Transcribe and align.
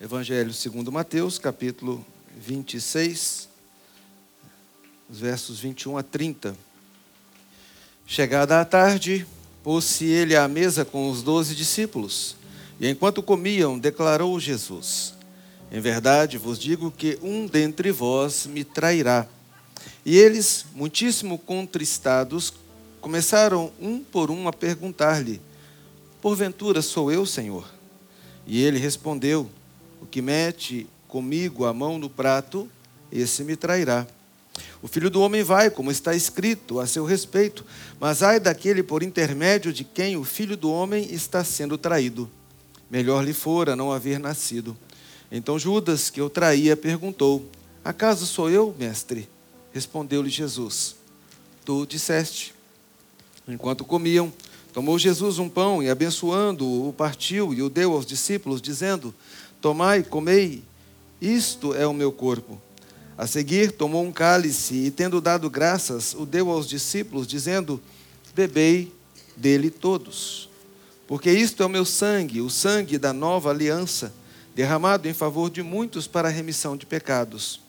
Evangelho 0.00 0.52
segundo 0.52 0.92
Mateus, 0.92 1.40
capítulo 1.40 2.06
26, 2.36 3.48
os 5.10 5.18
versos 5.18 5.58
21 5.58 5.98
a 5.98 6.04
30. 6.04 6.56
Chegada 8.06 8.60
a 8.60 8.64
tarde, 8.64 9.26
pôs-se 9.60 10.04
ele 10.04 10.36
à 10.36 10.46
mesa 10.46 10.84
com 10.84 11.10
os 11.10 11.20
doze 11.20 11.52
discípulos, 11.52 12.36
e 12.78 12.88
enquanto 12.88 13.20
comiam, 13.24 13.76
declarou 13.76 14.38
Jesus: 14.38 15.14
Em 15.68 15.80
verdade 15.80 16.38
vos 16.38 16.60
digo 16.60 16.92
que 16.92 17.18
um 17.20 17.48
dentre 17.48 17.90
vós 17.90 18.46
me 18.46 18.62
trairá. 18.62 19.26
E 20.06 20.16
eles, 20.16 20.64
muitíssimo 20.76 21.36
contristados, 21.38 22.54
começaram 23.00 23.72
um 23.80 23.98
por 23.98 24.30
um 24.30 24.46
a 24.46 24.52
perguntar-lhe: 24.52 25.40
Porventura 26.22 26.82
sou 26.82 27.10
eu, 27.10 27.26
Senhor? 27.26 27.68
E 28.46 28.62
ele 28.62 28.78
respondeu: 28.78 29.50
o 30.00 30.06
que 30.06 30.22
mete 30.22 30.86
comigo 31.06 31.64
a 31.64 31.72
mão 31.72 31.98
no 31.98 32.10
prato, 32.10 32.68
esse 33.10 33.42
me 33.42 33.56
trairá. 33.56 34.06
O 34.82 34.88
filho 34.88 35.10
do 35.10 35.20
homem 35.20 35.42
vai, 35.42 35.70
como 35.70 35.90
está 35.90 36.14
escrito 36.14 36.80
a 36.80 36.86
seu 36.86 37.04
respeito, 37.04 37.64
mas 37.98 38.22
ai 38.22 38.38
daquele 38.38 38.82
por 38.82 39.02
intermédio 39.02 39.72
de 39.72 39.84
quem 39.84 40.16
o 40.16 40.24
filho 40.24 40.56
do 40.56 40.70
homem 40.70 41.12
está 41.12 41.42
sendo 41.42 41.76
traído. 41.76 42.30
Melhor 42.90 43.24
lhe 43.24 43.32
fora 43.32 43.76
não 43.76 43.92
haver 43.92 44.18
nascido. 44.18 44.76
Então 45.30 45.58
Judas, 45.58 46.10
que 46.10 46.22
o 46.22 46.30
traía, 46.30 46.76
perguntou: 46.76 47.48
Acaso 47.84 48.26
sou 48.26 48.50
eu, 48.50 48.74
mestre? 48.78 49.28
Respondeu-lhe 49.72 50.30
Jesus: 50.30 50.96
Tu 51.64 51.86
disseste. 51.86 52.54
Enquanto 53.46 53.84
comiam, 53.84 54.32
tomou 54.72 54.98
Jesus 54.98 55.38
um 55.38 55.48
pão 55.48 55.82
e, 55.82 55.90
abençoando-o, 55.90 56.88
o 56.88 56.92
partiu 56.92 57.52
e 57.52 57.62
o 57.62 57.68
deu 57.68 57.92
aos 57.92 58.06
discípulos, 58.06 58.62
dizendo: 58.62 59.14
Tomai, 59.60 60.02
comei, 60.02 60.62
isto 61.20 61.74
é 61.74 61.86
o 61.86 61.92
meu 61.92 62.12
corpo. 62.12 62.60
A 63.16 63.26
seguir, 63.26 63.72
tomou 63.72 64.04
um 64.04 64.12
cálice 64.12 64.74
e, 64.74 64.90
tendo 64.90 65.20
dado 65.20 65.50
graças, 65.50 66.14
o 66.14 66.24
deu 66.24 66.50
aos 66.50 66.68
discípulos, 66.68 67.26
dizendo: 67.26 67.80
Bebei 68.34 68.92
dele 69.36 69.70
todos. 69.70 70.48
Porque 71.08 71.30
isto 71.30 71.62
é 71.62 71.66
o 71.66 71.70
meu 71.70 71.84
sangue, 71.84 72.40
o 72.40 72.48
sangue 72.48 72.98
da 72.98 73.12
nova 73.12 73.50
aliança, 73.50 74.12
derramado 74.54 75.08
em 75.08 75.14
favor 75.14 75.50
de 75.50 75.62
muitos 75.62 76.06
para 76.06 76.28
a 76.28 76.30
remissão 76.30 76.76
de 76.76 76.86
pecados. 76.86 77.60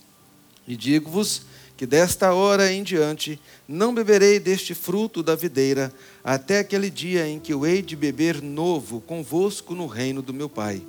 E 0.68 0.76
digo-vos 0.76 1.44
que 1.76 1.88
desta 1.88 2.34
hora 2.34 2.72
em 2.72 2.84
diante 2.84 3.40
não 3.68 3.96
beberei 3.96 4.40
deste 4.40 4.76
fruto 4.76 5.24
da 5.24 5.36
videira, 5.36 5.92
até 6.24 6.60
aquele 6.60 6.90
dia 6.90 7.28
em 7.28 7.40
que 7.40 7.54
eu 7.54 7.66
hei 7.66 7.82
de 7.82 7.96
beber 7.96 8.42
novo 8.42 9.02
convosco 9.02 9.74
no 9.74 9.88
reino 9.88 10.22
do 10.22 10.34
meu 10.34 10.50
Pai. 10.50 10.84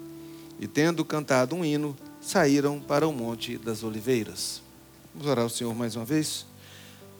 E 0.61 0.69
tendo 0.69 1.05
cantado 1.07 1.57
um 1.57 1.65
hino, 1.65 1.97
saíram 2.21 2.79
para 2.79 3.09
o 3.09 3.13
Monte 3.13 3.57
das 3.57 3.83
Oliveiras. 3.83 4.61
Vamos 5.15 5.27
orar 5.27 5.45
ao 5.45 5.49
Senhor 5.49 5.75
mais 5.75 5.97
uma 5.97 6.05
vez? 6.05 6.45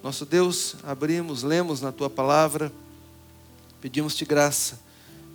Nosso 0.03 0.27
Deus, 0.27 0.77
abrimos, 0.83 1.43
lemos 1.43 1.81
na 1.81 1.91
tua 1.91 2.11
palavra, 2.11 2.71
pedimos-te 3.81 4.27
graça, 4.27 4.79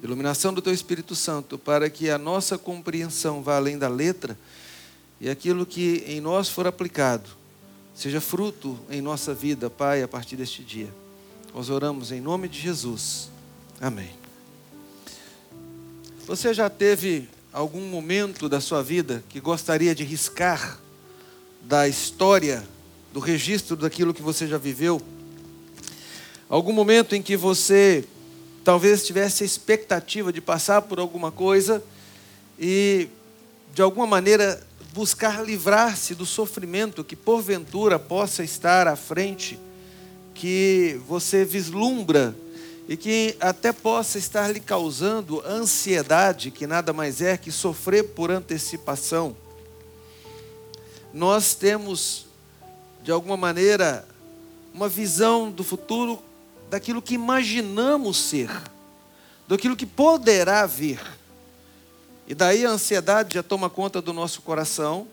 iluminação 0.03 0.53
do 0.53 0.61
teu 0.61 0.71
Espírito 0.71 1.15
Santo, 1.15 1.57
para 1.57 1.89
que 1.89 2.07
a 2.09 2.19
nossa 2.19 2.59
compreensão 2.59 3.41
vá 3.41 3.55
além 3.55 3.75
da 3.75 3.87
letra 3.87 4.37
e 5.19 5.27
aquilo 5.27 5.65
que 5.65 6.03
em 6.05 6.21
nós 6.21 6.47
for 6.47 6.67
aplicado 6.67 7.29
seja 7.95 8.21
fruto 8.21 8.77
em 8.89 9.01
nossa 9.01 9.33
vida, 9.33 9.67
Pai, 9.67 10.03
a 10.03 10.07
partir 10.07 10.35
deste 10.35 10.63
dia. 10.63 10.93
Nós 11.53 11.69
oramos 11.71 12.11
em 12.11 12.21
nome 12.21 12.47
de 12.47 12.59
Jesus. 12.59 13.31
Amém. 13.81 14.11
Você 16.27 16.53
já 16.53 16.69
teve 16.69 17.29
algum 17.55 17.87
momento 17.87 18.49
da 18.49 18.59
sua 18.59 18.83
vida 18.83 19.23
que 19.29 19.39
gostaria 19.39 19.95
de 19.95 20.03
riscar 20.03 20.77
da 21.61 21.87
história, 21.87 22.61
do 23.13 23.21
registro 23.21 23.77
daquilo 23.77 24.13
que 24.13 24.21
você 24.21 24.45
já 24.45 24.57
viveu? 24.57 25.01
Algum 26.49 26.73
momento 26.73 27.15
em 27.15 27.21
que 27.21 27.37
você 27.37 28.03
talvez 28.61 29.05
tivesse 29.05 29.43
a 29.43 29.45
expectativa 29.45 30.33
de 30.33 30.41
passar 30.41 30.81
por 30.81 30.99
alguma 30.99 31.31
coisa 31.31 31.81
e, 32.59 33.07
de 33.73 33.81
alguma 33.81 34.05
maneira, 34.05 34.61
buscar 34.93 35.41
livrar-se 35.41 36.13
do 36.13 36.25
sofrimento 36.25 37.05
que 37.05 37.15
porventura 37.15 37.97
possa 37.97 38.43
estar 38.43 38.85
à 38.85 38.97
frente, 38.97 39.57
que 40.33 40.99
você 41.07 41.45
vislumbra 41.45 42.35
e 42.87 42.95
que 42.95 43.35
até 43.39 43.73
possa 43.73 44.17
estar 44.17 44.51
lhe 44.51 44.59
causando 44.59 45.41
ansiedade, 45.45 46.51
que 46.51 46.67
nada 46.67 46.93
mais 46.93 47.21
é 47.21 47.35
que 47.35 47.51
sofrer 47.51 48.03
por 48.09 48.29
antecipação. 48.29 49.35
Nós 51.13 51.55
temos, 51.55 52.27
de 53.03 53.11
alguma 53.11 53.35
maneira, 53.35 54.07
uma 54.73 54.87
visão 54.87 55.49
do 55.49 55.63
futuro 55.63 56.21
daquilo 56.69 57.01
que 57.01 57.15
imaginamos 57.15 58.17
ser, 58.17 58.49
daquilo 59.47 59.75
que 59.75 59.85
poderá 59.85 60.65
vir. 60.65 61.01
E 62.27 62.35
daí 62.35 62.65
a 62.65 62.71
ansiedade 62.71 63.35
já 63.35 63.43
toma 63.43 63.69
conta 63.69 64.01
do 64.01 64.13
nosso 64.13 64.41
coração, 64.41 65.07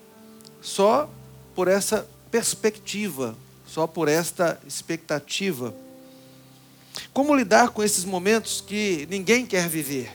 só 0.61 1.09
por 1.55 1.69
essa 1.69 2.07
perspectiva, 2.31 3.37
só 3.67 3.87
por 3.87 4.09
esta 4.09 4.61
expectativa. 4.67 5.75
Como 7.13 7.35
lidar 7.35 7.71
com 7.71 7.83
esses 7.83 8.05
momentos 8.05 8.63
que 8.67 9.07
ninguém 9.11 9.45
quer 9.45 9.69
viver? 9.69 10.11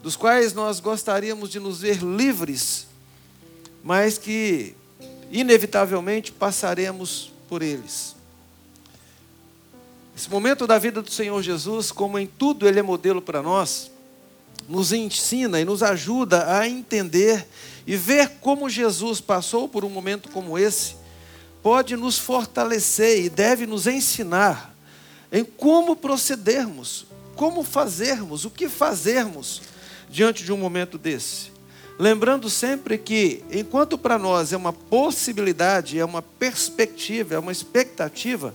Dos 0.00 0.14
quais 0.14 0.52
nós 0.52 0.78
gostaríamos 0.78 1.50
de 1.50 1.58
nos 1.58 1.80
ver 1.80 1.98
livres, 2.02 2.86
mas 3.82 4.18
que 4.18 4.74
inevitavelmente 5.30 6.30
passaremos 6.30 7.32
por 7.48 7.60
eles. 7.60 8.14
Esse 10.16 10.30
momento 10.30 10.66
da 10.66 10.78
vida 10.78 11.02
do 11.02 11.10
Senhor 11.10 11.42
Jesus, 11.42 11.90
como 11.90 12.18
em 12.18 12.26
tudo 12.26 12.68
Ele 12.68 12.78
é 12.78 12.82
modelo 12.82 13.20
para 13.20 13.42
nós, 13.42 13.90
nos 14.68 14.92
ensina 14.92 15.60
e 15.60 15.64
nos 15.64 15.82
ajuda 15.82 16.56
a 16.56 16.68
entender 16.68 17.44
e 17.84 17.96
ver 17.96 18.28
como 18.40 18.70
Jesus 18.70 19.20
passou 19.20 19.68
por 19.68 19.84
um 19.84 19.88
momento 19.88 20.28
como 20.28 20.56
esse, 20.56 20.94
pode 21.62 21.96
nos 21.96 22.16
fortalecer 22.16 23.24
e 23.24 23.28
deve 23.28 23.66
nos 23.66 23.88
ensinar 23.88 24.71
em 25.32 25.42
como 25.42 25.96
procedermos, 25.96 27.06
como 27.34 27.64
fazermos, 27.64 28.44
o 28.44 28.50
que 28.50 28.68
fazermos 28.68 29.62
diante 30.10 30.44
de 30.44 30.52
um 30.52 30.58
momento 30.58 30.98
desse. 30.98 31.50
Lembrando 31.98 32.50
sempre 32.50 32.98
que, 32.98 33.42
enquanto 33.50 33.96
para 33.96 34.18
nós 34.18 34.52
é 34.52 34.56
uma 34.56 34.72
possibilidade, 34.72 35.98
é 35.98 36.04
uma 36.04 36.20
perspectiva, 36.20 37.34
é 37.34 37.38
uma 37.38 37.52
expectativa, 37.52 38.54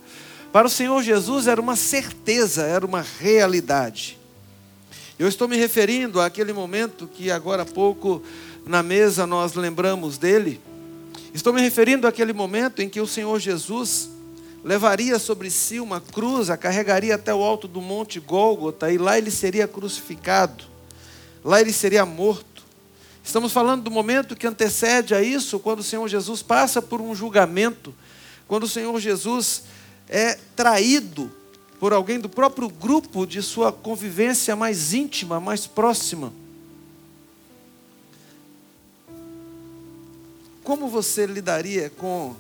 para 0.52 0.68
o 0.68 0.70
Senhor 0.70 1.02
Jesus 1.02 1.48
era 1.48 1.60
uma 1.60 1.76
certeza, 1.76 2.64
era 2.64 2.86
uma 2.86 3.02
realidade. 3.20 4.18
Eu 5.20 5.28
estou 5.28 5.48
me 5.48 5.58
referindo 5.58 6.22
àquele 6.22 6.54
momento 6.54 7.08
que 7.08 7.32
agora 7.32 7.64
há 7.64 7.66
pouco 7.66 8.22
na 8.66 8.84
mesa 8.84 9.26
nós 9.26 9.54
lembramos 9.54 10.18
dele. 10.18 10.62
Estou 11.34 11.52
me 11.52 11.62
referindo 11.62 12.08
àquele 12.08 12.34
momento 12.34 12.82
em 12.82 12.90
que 12.90 13.02
o 13.02 13.08
Senhor 13.08 13.40
Jesus 13.40 14.10
levaria 14.68 15.18
sobre 15.18 15.50
si 15.50 15.80
uma 15.80 16.02
cruz, 16.02 16.50
a 16.50 16.58
carregaria 16.58 17.16
até 17.16 17.34
o 17.34 17.42
alto 17.42 17.70
do 17.70 17.80
monte 17.82 18.20
Gólgota, 18.20 18.92
e 18.92 18.98
lá 18.98 19.18
ele 19.18 19.32
seria 19.32 19.66
crucificado, 19.66 20.66
lá 21.42 21.62
ele 21.62 21.72
seria 21.72 22.06
morto. 22.06 22.66
Estamos 23.24 23.54
falando 23.54 23.84
do 23.84 23.90
momento 23.90 24.36
que 24.36 24.46
antecede 24.46 25.16
a 25.16 25.22
isso, 25.22 25.58
quando 25.58 25.80
o 25.80 25.84
Senhor 25.84 26.06
Jesus 26.10 26.42
passa 26.42 26.82
por 26.82 27.00
um 27.00 27.16
julgamento, 27.16 27.96
quando 28.46 28.64
o 28.64 28.68
Senhor 28.68 29.00
Jesus 29.00 29.64
é 30.10 30.38
traído 30.54 31.32
por 31.80 31.94
alguém 31.94 32.20
do 32.20 32.28
próprio 32.28 32.68
grupo 32.68 33.26
de 33.26 33.42
sua 33.42 33.72
convivência 33.72 34.54
mais 34.54 34.94
íntima, 34.94 35.40
mais 35.40 35.66
próxima. 35.66 36.34
Como 40.62 40.90
você 40.90 41.26
lidaria 41.26 41.90
com 41.90 42.36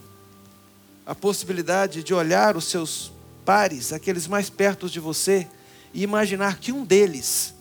a 1.07 1.15
possibilidade 1.15 2.04
de 2.04 2.13
olhar 2.13 2.57
os 2.57 2.65
seus 2.65 3.13
pares, 3.45 3.94
aqueles 3.94 4.27
mais 4.27 4.50
perto 4.50 4.89
de 4.89 5.00
você, 5.00 5.48
e 5.94 6.04
imaginar 6.04 6.59
que 6.59 6.74
um 6.74 6.83
deles 6.83 7.54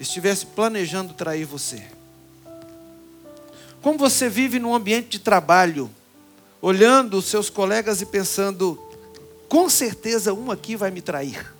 estivesse 0.00 0.46
planejando 0.46 1.12
trair 1.12 1.44
você. 1.44 1.82
Como 3.82 3.98
você 3.98 4.30
vive 4.30 4.58
num 4.58 4.74
ambiente 4.74 5.10
de 5.10 5.18
trabalho, 5.18 5.90
olhando 6.62 7.18
os 7.18 7.26
seus 7.26 7.50
colegas 7.50 8.00
e 8.00 8.06
pensando, 8.06 8.82
com 9.46 9.68
certeza 9.68 10.32
um 10.32 10.50
aqui 10.50 10.74
vai 10.74 10.90
me 10.90 11.02
trair. 11.02 11.54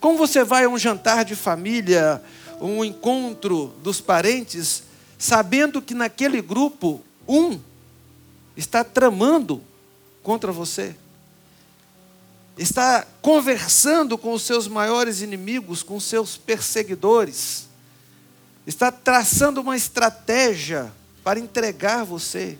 Como 0.00 0.18
você 0.18 0.42
vai 0.42 0.64
a 0.64 0.68
um 0.68 0.76
jantar 0.76 1.24
de 1.24 1.36
família, 1.36 2.20
um 2.60 2.84
encontro 2.84 3.72
dos 3.84 4.00
parentes, 4.00 4.82
sabendo 5.16 5.80
que 5.80 5.94
naquele 5.94 6.42
grupo 6.42 7.00
um 7.28 7.60
está 8.56 8.82
tramando 8.82 9.62
contra 10.22 10.52
você. 10.52 10.94
Está 12.56 13.06
conversando 13.20 14.18
com 14.18 14.32
os 14.32 14.42
seus 14.42 14.68
maiores 14.68 15.20
inimigos, 15.20 15.82
com 15.82 15.96
os 15.96 16.04
seus 16.04 16.36
perseguidores. 16.36 17.68
está 18.66 18.92
traçando 18.92 19.60
uma 19.60 19.76
estratégia 19.76 20.92
para 21.24 21.40
entregar 21.40 22.04
você. 22.04 22.58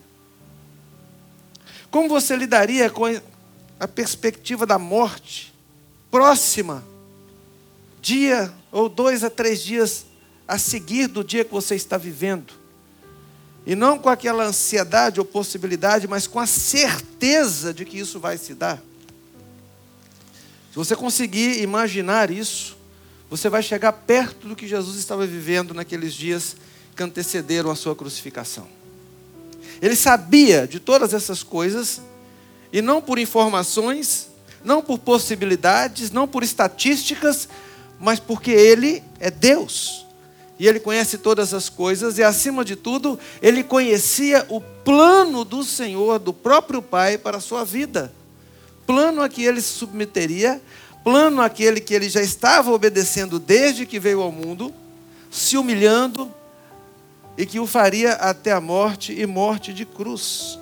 Como 1.90 2.08
você 2.08 2.34
lidaria 2.34 2.88
com 2.88 3.04
a 3.78 3.88
perspectiva 3.88 4.64
da 4.64 4.78
morte 4.78 5.52
próxima, 6.10 6.82
dia 8.00 8.52
ou 8.70 8.88
dois 8.88 9.22
a 9.22 9.30
três 9.30 9.62
dias 9.62 10.06
a 10.48 10.58
seguir 10.58 11.06
do 11.06 11.22
dia 11.22 11.44
que 11.44 11.52
você 11.52 11.74
está 11.74 11.98
vivendo? 11.98 12.61
E 13.64 13.74
não 13.76 13.98
com 13.98 14.08
aquela 14.08 14.44
ansiedade 14.44 15.20
ou 15.20 15.26
possibilidade, 15.26 16.08
mas 16.08 16.26
com 16.26 16.40
a 16.40 16.46
certeza 16.46 17.72
de 17.72 17.84
que 17.84 17.98
isso 17.98 18.18
vai 18.18 18.36
se 18.36 18.54
dar. 18.54 18.82
Se 20.70 20.76
você 20.76 20.96
conseguir 20.96 21.62
imaginar 21.62 22.30
isso, 22.30 22.76
você 23.30 23.48
vai 23.48 23.62
chegar 23.62 23.92
perto 23.92 24.48
do 24.48 24.56
que 24.56 24.66
Jesus 24.66 24.96
estava 24.96 25.26
vivendo 25.26 25.74
naqueles 25.74 26.14
dias 26.14 26.56
que 26.96 27.02
antecederam 27.02 27.70
a 27.70 27.76
sua 27.76 27.94
crucificação. 27.94 28.66
Ele 29.80 29.96
sabia 29.96 30.66
de 30.66 30.78
todas 30.78 31.14
essas 31.14 31.42
coisas, 31.42 32.00
e 32.72 32.80
não 32.80 33.02
por 33.02 33.18
informações, 33.18 34.28
não 34.64 34.80
por 34.80 34.98
possibilidades, 34.98 36.10
não 36.10 36.26
por 36.26 36.42
estatísticas, 36.42 37.48
mas 38.00 38.18
porque 38.18 38.50
Ele 38.50 39.02
é 39.20 39.30
Deus. 39.30 40.01
E 40.62 40.68
Ele 40.68 40.78
conhece 40.78 41.18
todas 41.18 41.52
as 41.52 41.68
coisas, 41.68 42.18
e 42.18 42.22
acima 42.22 42.64
de 42.64 42.76
tudo, 42.76 43.18
Ele 43.42 43.64
conhecia 43.64 44.46
o 44.48 44.60
plano 44.60 45.44
do 45.44 45.64
Senhor, 45.64 46.18
do 46.18 46.32
próprio 46.32 46.80
Pai, 46.80 47.18
para 47.18 47.38
a 47.38 47.40
sua 47.40 47.64
vida 47.64 48.12
plano 48.86 49.22
a 49.22 49.28
que 49.28 49.42
ele 49.44 49.60
se 49.60 49.72
submeteria, 49.72 50.60
plano 51.02 51.40
aquele 51.40 51.80
que 51.80 51.94
ele 51.94 52.08
já 52.08 52.20
estava 52.20 52.70
obedecendo 52.70 53.38
desde 53.38 53.86
que 53.86 53.98
veio 53.98 54.20
ao 54.20 54.32
mundo, 54.32 54.72
se 55.30 55.56
humilhando 55.56 56.32
e 57.36 57.46
que 57.46 57.58
o 57.58 57.66
faria 57.66 58.12
até 58.12 58.52
a 58.52 58.60
morte 58.60 59.18
e 59.18 59.26
morte 59.26 59.72
de 59.72 59.84
cruz. 59.84 60.58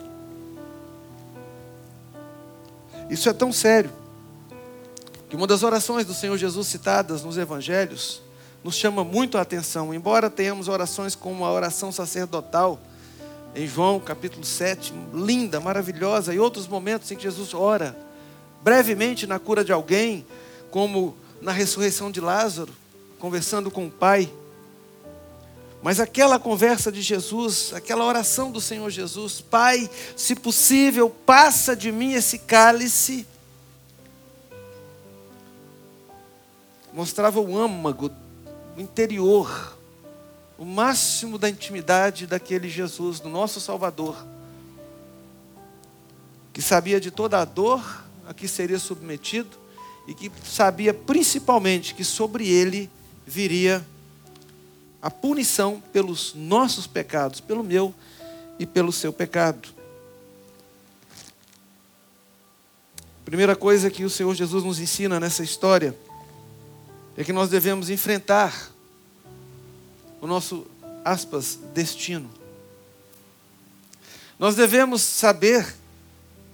Isso 3.09 3.29
é 3.29 3.33
tão 3.33 3.53
sério 3.53 3.91
que 5.29 5.35
uma 5.35 5.47
das 5.47 5.63
orações 5.63 6.07
do 6.07 6.15
Senhor 6.15 6.37
Jesus 6.37 6.69
citadas 6.69 7.25
nos 7.25 7.37
evangelhos 7.37 8.23
nos 8.63 8.75
chama 8.75 9.03
muito 9.03 9.39
a 9.39 9.41
atenção, 9.41 9.95
embora 9.95 10.29
tenhamos 10.29 10.69
orações 10.69 11.15
como 11.15 11.45
a 11.45 11.53
oração 11.53 11.91
sacerdotal 11.91 12.79
em 13.55 13.67
João 13.67 13.99
capítulo 13.99 14.45
7, 14.45 14.93
linda, 15.13 15.59
maravilhosa, 15.59 16.33
e 16.33 16.39
outros 16.39 16.69
momentos 16.69 17.11
em 17.11 17.17
que 17.17 17.23
Jesus 17.23 17.53
ora 17.55 17.97
brevemente 18.63 19.27
na 19.27 19.39
cura 19.39 19.65
de 19.65 19.73
alguém, 19.73 20.25
como 20.71 21.17
na 21.41 21.53
ressurreição 21.53 22.11
de 22.11 22.21
Lázaro, 22.21 22.73
conversando 23.19 23.71
com 23.71 23.87
o 23.87 23.91
Pai. 23.91 24.31
Mas 25.83 25.99
aquela 25.99 26.39
conversa 26.39 26.93
de 26.93 27.01
Jesus, 27.01 27.73
aquela 27.73 28.05
oração 28.05 28.53
do 28.53 28.61
Senhor 28.61 28.91
Jesus, 28.91 29.41
Pai, 29.41 29.89
se 30.15 30.35
possível, 30.37 31.09
passa 31.09 31.75
de 31.75 31.91
mim 31.91 32.13
esse 32.13 32.39
cálice, 32.39 33.27
mostrava 36.93 37.41
o 37.41 37.59
âmago, 37.59 38.11
o 38.77 38.81
interior, 38.81 39.77
o 40.59 40.65
máximo 40.65 41.39
da 41.39 41.49
intimidade 41.49 42.27
daquele 42.27 42.69
Jesus, 42.69 43.21
do 43.21 43.29
nosso 43.29 43.61
Salvador, 43.61 44.17
que 46.53 46.61
sabia 46.61 47.01
de 47.01 47.11
toda 47.11 47.41
a 47.41 47.45
dor, 47.45 48.05
a 48.27 48.35
que 48.35 48.47
seria 48.47 48.79
submetido 48.79 49.59
e 50.07 50.15
que 50.15 50.31
sabia 50.45 50.93
principalmente 50.93 51.95
que 51.95 52.05
sobre 52.05 52.49
ele 52.49 52.91
viria 53.27 53.85
a 55.01 55.11
punição 55.11 55.83
pelos 55.93 56.35
nossos 56.35 56.87
pecados, 56.87 57.41
pelo 57.41 57.65
meu 57.65 57.95
e 58.59 58.67
pelo 58.67 58.93
seu 58.93 59.13
pecado. 59.13 59.69
Primeira 63.25 63.55
coisa 63.55 63.91
que 63.91 64.05
o 64.05 64.11
Senhor 64.11 64.35
Jesus 64.35 64.65
nos 64.65 64.81
ensina 64.81 65.21
nessa 65.21 65.43
história 65.43 65.97
é 67.21 67.25
que 67.25 67.35
nós 67.35 67.51
devemos 67.51 67.91
enfrentar 67.91 68.71
o 70.23 70.27
nosso, 70.27 70.67
aspas, 71.05 71.59
destino. 71.75 72.31
Nós 74.39 74.57
devemos 74.57 75.03
saber 75.03 75.75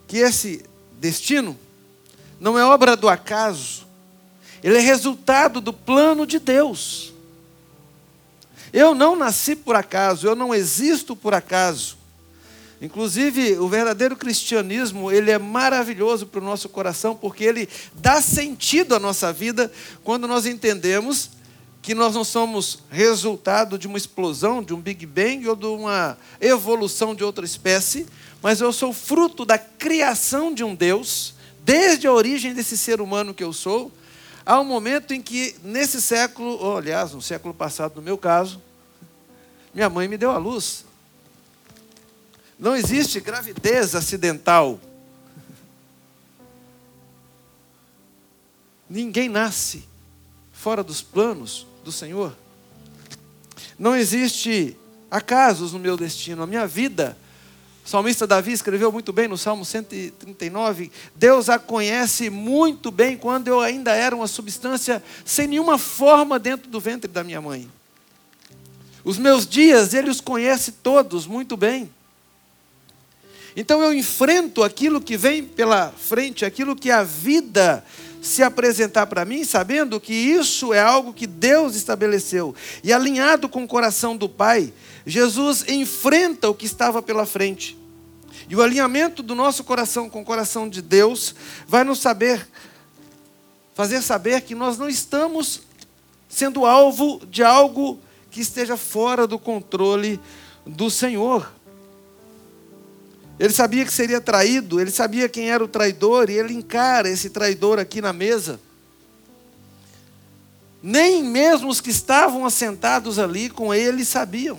que 0.09 0.17
esse 0.17 0.65
destino 0.99 1.57
não 2.41 2.59
é 2.59 2.65
obra 2.65 2.97
do 2.97 3.09
acaso, 3.09 3.87
ele 4.61 4.79
é 4.79 4.81
resultado 4.81 5.61
do 5.61 5.73
plano 5.73 6.27
de 6.27 6.41
Deus. 6.41 7.13
Eu 8.73 8.93
não 8.93 9.15
nasci 9.15 9.55
por 9.55 9.77
acaso, 9.77 10.27
eu 10.27 10.35
não 10.35 10.53
existo 10.53 11.15
por 11.15 11.33
acaso. 11.33 11.96
Inclusive, 12.81 13.59
o 13.59 13.69
verdadeiro 13.69 14.17
cristianismo, 14.17 15.11
ele 15.11 15.31
é 15.31 15.39
maravilhoso 15.39 16.27
para 16.27 16.41
o 16.41 16.45
nosso 16.45 16.69
coração, 16.69 17.15
porque 17.15 17.43
ele 17.43 17.69
dá 17.95 18.21
sentido 18.21 18.95
à 18.95 18.99
nossa 18.99 19.33
vida 19.33 19.73
quando 20.05 20.29
nós 20.29 20.45
entendemos 20.45 21.31
que 21.81 21.95
nós 21.95 22.15
não 22.15 22.25
somos 22.25 22.81
resultado 22.91 23.79
de 23.79 23.87
uma 23.87 23.97
explosão, 23.97 24.63
de 24.63 24.75
um 24.75 24.81
Big 24.81 25.07
Bang 25.07 25.49
ou 25.49 25.55
de 25.55 25.67
uma 25.67 26.19
evolução 26.41 27.15
de 27.15 27.23
outra 27.23 27.45
espécie, 27.45 28.07
mas 28.43 28.61
eu 28.61 28.73
sou 28.73 28.93
fruto 28.93 29.45
da 29.45 29.57
criação 29.57 30.53
de 30.53 30.65
um 30.65 30.75
Deus 30.75 31.35
desde 31.65 32.07
a 32.07 32.13
origem 32.13 32.55
desse 32.55 32.77
ser 32.77 33.01
humano 33.01 33.33
que 33.33 33.43
eu 33.43 33.53
sou, 33.53 33.93
um 34.49 34.65
momento 34.65 35.13
em 35.13 35.21
que, 35.21 35.57
nesse 35.65 36.01
século, 36.01 36.57
ou 36.61 36.77
aliás, 36.79 37.13
no 37.13 37.21
século 37.21 37.53
passado, 37.53 37.97
no 37.97 38.03
meu 38.03 38.17
caso, 38.17 38.63
minha 39.75 39.91
mãe 39.91 40.07
me 40.07 40.17
deu 40.17 40.31
a 40.31 40.39
luz. 40.39 40.86
Não 42.59 42.75
existe 42.77 43.21
gravidez 43.21 43.95
acidental. 43.95 44.81
Ninguém 48.89 49.29
nasce 49.29 49.85
fora 50.53 50.83
dos 50.83 51.03
planos 51.03 51.67
do 51.85 51.93
Senhor. 51.93 52.37
Não 53.79 53.95
existe 53.95 54.77
acasos 55.11 55.73
no 55.73 55.79
meu 55.79 55.97
destino. 55.97 56.43
A 56.43 56.47
minha 56.47 56.67
vida 56.67 57.17
o 57.87 57.89
salmista 57.89 58.27
Davi 58.27 58.51
escreveu 58.51 58.91
muito 58.91 59.13
bem 59.13 59.29
no 59.29 59.39
Salmo 59.39 59.65
139: 59.65 60.91
Deus 61.15 61.49
a 61.49 61.57
conhece 61.57 62.29
muito 62.29 62.91
bem 62.91 63.17
quando 63.17 63.47
eu 63.47 63.61
ainda 63.61 63.95
era 63.95 64.15
uma 64.15 64.27
substância 64.27 65.01
sem 65.25 65.47
nenhuma 65.47 65.79
forma 65.79 66.37
dentro 66.37 66.69
do 66.69 66.81
ventre 66.81 67.09
da 67.09 67.23
minha 67.23 67.41
mãe. 67.41 67.71
Os 69.05 69.19
meus 69.19 69.47
dias, 69.47 69.95
Ele 69.95 70.11
os 70.11 70.21
conhece 70.21 70.73
todos 70.73 71.29
muito 71.29 71.57
bem. 71.57 71.89
Então 73.57 73.83
eu 73.83 73.95
enfrento 73.95 74.63
aquilo 74.63 75.01
que 75.01 75.17
vem 75.17 75.43
pela 75.43 75.91
frente, 75.91 76.45
aquilo 76.45 76.77
que 76.77 76.91
a 76.91 77.03
vida 77.03 77.83
se 78.21 78.43
apresentar 78.43 79.07
para 79.07 79.25
mim, 79.25 79.45
sabendo 79.45 79.99
que 79.99 80.13
isso 80.13 80.75
é 80.75 80.81
algo 80.81 81.15
que 81.15 81.27
Deus 81.27 81.75
estabeleceu. 81.75 82.55
E 82.85 82.93
alinhado 82.93 83.49
com 83.49 83.65
o 83.65 83.69
coração 83.69 84.15
do 84.15 84.29
Pai, 84.29 84.73
Jesus 85.07 85.65
enfrenta 85.69 86.51
o 86.51 86.55
que 86.55 86.67
estava 86.67 87.01
pela 87.01 87.25
frente. 87.25 87.79
E 88.49 88.55
o 88.55 88.63
alinhamento 88.63 89.23
do 89.23 89.35
nosso 89.35 89.65
coração 89.65 90.11
com 90.11 90.21
o 90.21 90.25
coração 90.25 90.69
de 90.69 90.83
Deus 90.83 91.35
vai 91.67 91.83
nos 91.83 92.01
saber 92.01 92.47
fazer 93.75 94.01
saber 94.01 94.41
que 94.41 94.55
nós 94.55 94.79
não 94.79 94.89
estamos 94.89 95.61
sendo 96.31 96.65
alvo 96.65 97.21
de 97.31 97.45
algo 97.45 98.01
que 98.31 98.41
esteja 98.41 98.75
fora 98.75 99.27
do 99.27 99.39
controle 99.39 100.19
do 100.65 100.91
Senhor. 100.91 101.56
Ele 103.39 103.53
sabia 103.53 103.85
que 103.85 103.93
seria 103.93 104.21
traído, 104.21 104.81
ele 104.81 104.91
sabia 104.91 105.29
quem 105.29 105.51
era 105.51 105.63
o 105.63 105.69
traidor, 105.69 106.31
e 106.31 106.35
ele 106.39 106.55
encara 106.55 107.09
esse 107.09 107.29
traidor 107.29 107.79
aqui 107.79 108.01
na 108.01 108.13
mesa. 108.13 108.59
Nem 110.83 111.23
mesmo 111.23 111.69
os 111.69 111.81
que 111.81 111.91
estavam 111.91 112.47
assentados 112.47 113.19
ali 113.19 113.51
com 113.51 113.75
ele 113.75 114.05
sabiam. 114.05 114.59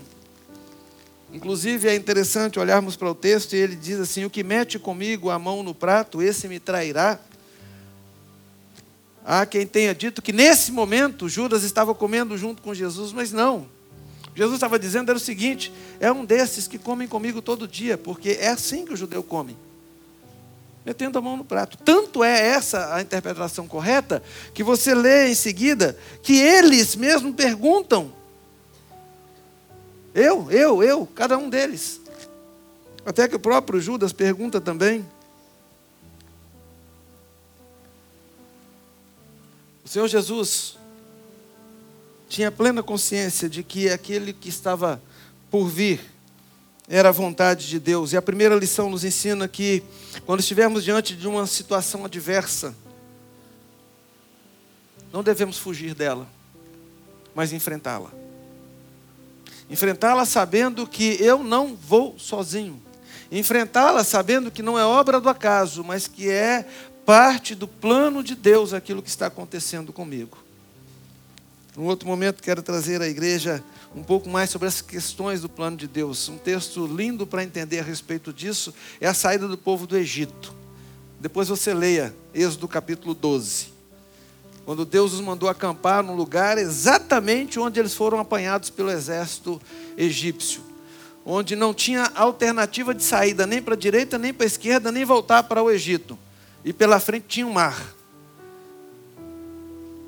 Inclusive 1.33 1.89
é 1.89 1.95
interessante 1.95 2.59
olharmos 2.59 2.95
para 2.95 3.09
o 3.09 3.15
texto 3.15 3.53
e 3.53 3.57
ele 3.57 3.75
diz 3.75 3.99
assim: 3.99 4.25
O 4.25 4.29
que 4.29 4.43
mete 4.43 4.79
comigo 4.79 5.29
a 5.29 5.37
mão 5.37 5.63
no 5.63 5.73
prato, 5.73 6.21
esse 6.21 6.47
me 6.47 6.59
trairá. 6.59 7.19
Há 9.25 9.45
quem 9.45 9.67
tenha 9.67 9.93
dito 9.93 10.21
que 10.21 10.31
nesse 10.31 10.71
momento 10.71 11.27
Judas 11.27 11.63
estava 11.63 11.93
comendo 11.93 12.37
junto 12.37 12.61
com 12.61 12.73
Jesus, 12.73 13.11
mas 13.11 13.31
não. 13.33 13.67
Jesus 14.37 14.53
estava 14.53 14.77
dizendo 14.77 15.09
era 15.09 15.17
o 15.17 15.19
seguinte: 15.19 15.73
é 15.99 16.11
um 16.11 16.23
desses 16.23 16.67
que 16.67 16.77
comem 16.77 17.07
comigo 17.07 17.41
todo 17.41 17.67
dia, 17.67 17.97
porque 17.97 18.37
é 18.39 18.49
assim 18.49 18.85
que 18.85 18.93
o 18.93 18.95
judeu 18.95 19.23
come, 19.23 19.57
metendo 20.85 21.17
a 21.17 21.21
mão 21.23 21.35
no 21.35 21.43
prato. 21.43 21.75
Tanto 21.75 22.23
é 22.23 22.49
essa 22.49 22.93
a 22.93 23.01
interpretação 23.01 23.67
correta 23.67 24.21
que 24.53 24.63
você 24.63 24.93
lê 24.93 25.27
em 25.27 25.33
seguida 25.33 25.97
que 26.21 26.37
eles 26.37 26.95
mesmo 26.95 27.33
perguntam 27.33 28.13
eu, 30.13 30.51
eu, 30.51 30.83
eu, 30.83 31.07
cada 31.15 31.35
um 31.37 31.49
deles. 31.49 31.99
Até 33.05 33.27
que 33.27 33.35
o 33.35 33.39
próprio 33.39 33.79
Judas 33.79 34.13
pergunta 34.13 34.61
também. 34.61 35.05
O 39.85 39.87
Senhor 39.87 40.07
Jesus 40.07 40.77
tinha 42.27 42.51
plena 42.51 42.83
consciência 42.83 43.49
de 43.49 43.63
que 43.63 43.89
aquele 43.89 44.33
que 44.33 44.49
estava 44.49 45.01
por 45.49 45.67
vir 45.67 46.01
era 46.87 47.09
a 47.09 47.11
vontade 47.11 47.67
de 47.67 47.79
Deus. 47.79 48.13
E 48.13 48.17
a 48.17 48.21
primeira 48.21 48.55
lição 48.55 48.89
nos 48.89 49.03
ensina 49.03 49.47
que, 49.47 49.83
quando 50.25 50.39
estivermos 50.39 50.83
diante 50.83 51.15
de 51.15 51.27
uma 51.27 51.45
situação 51.45 52.05
adversa, 52.05 52.75
não 55.11 55.23
devemos 55.23 55.57
fugir 55.57 55.93
dela, 55.93 56.27
mas 57.35 57.51
enfrentá-la. 57.51 58.11
Enfrentá-la 59.69 60.25
sabendo 60.25 60.87
que 60.87 61.17
eu 61.21 61.43
não 61.43 61.75
vou 61.75 62.17
sozinho. 62.17 62.81
Enfrentá-la 63.29 64.03
sabendo 64.03 64.49
que 64.49 64.61
não 64.61 64.79
é 64.79 64.85
obra 64.85 65.19
do 65.19 65.27
acaso, 65.27 65.83
mas 65.83 66.07
que 66.07 66.29
é 66.29 66.65
parte 67.05 67.53
do 67.53 67.67
plano 67.67 68.23
de 68.23 68.35
Deus 68.35 68.73
aquilo 68.73 69.01
que 69.01 69.09
está 69.09 69.27
acontecendo 69.27 69.91
comigo. 69.91 70.37
Num 71.77 71.85
outro 71.85 72.07
momento, 72.07 72.41
quero 72.41 72.63
trazer 72.63 73.03
à 73.03 73.07
igreja 73.07 73.63
um 73.95 74.01
pouco 74.01 74.27
mais 74.27 74.49
sobre 74.49 74.67
as 74.67 74.81
questões 74.81 75.41
do 75.41 75.47
plano 75.47 75.77
de 75.77 75.87
Deus. 75.87 76.27
Um 76.27 76.35
texto 76.35 76.87
lindo 76.87 77.27
para 77.27 77.43
entender 77.43 77.77
a 77.77 77.83
respeito 77.83 78.33
disso 78.33 78.73
é 78.99 79.07
a 79.07 79.13
saída 79.13 79.47
do 79.47 79.55
povo 79.55 79.85
do 79.85 79.95
Egito. 79.95 80.51
Depois 81.19 81.49
você 81.49 81.75
leia 81.75 82.15
Êxodo 82.33 82.67
capítulo 82.67 83.13
12. 83.13 83.67
Quando 84.65 84.85
Deus 84.85 85.13
os 85.13 85.21
mandou 85.21 85.47
acampar 85.47 86.01
num 86.01 86.15
lugar 86.15 86.57
exatamente 86.57 87.59
onde 87.59 87.79
eles 87.79 87.93
foram 87.93 88.19
apanhados 88.19 88.71
pelo 88.71 88.89
exército 88.89 89.61
egípcio. 89.95 90.61
Onde 91.23 91.55
não 91.55 91.75
tinha 91.75 92.11
alternativa 92.15 92.91
de 92.91 93.03
saída 93.03 93.45
nem 93.45 93.61
para 93.61 93.75
a 93.75 93.77
direita, 93.77 94.17
nem 94.17 94.33
para 94.33 94.45
a 94.45 94.47
esquerda, 94.47 94.91
nem 94.91 95.05
voltar 95.05 95.43
para 95.43 95.61
o 95.61 95.69
Egito. 95.69 96.17
E 96.65 96.73
pela 96.73 96.99
frente 96.99 97.25
tinha 97.27 97.45
um 97.45 97.53
mar. 97.53 97.96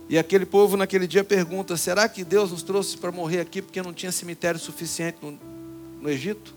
E 0.10 0.18
aquele 0.18 0.46
povo 0.46 0.76
naquele 0.76 1.06
dia 1.06 1.24
pergunta: 1.24 1.78
será 1.78 2.10
que 2.10 2.24
Deus 2.24 2.52
nos 2.52 2.64
trouxe 2.64 2.98
para 2.98 3.12
morrer 3.12 3.40
aqui 3.40 3.62
porque 3.62 3.82
não 3.82 3.94
tinha 3.94 4.12
cemitério 4.12 4.60
suficiente 4.60 5.20
no, 5.22 5.40
no 6.02 6.10
Egito? 6.10 6.56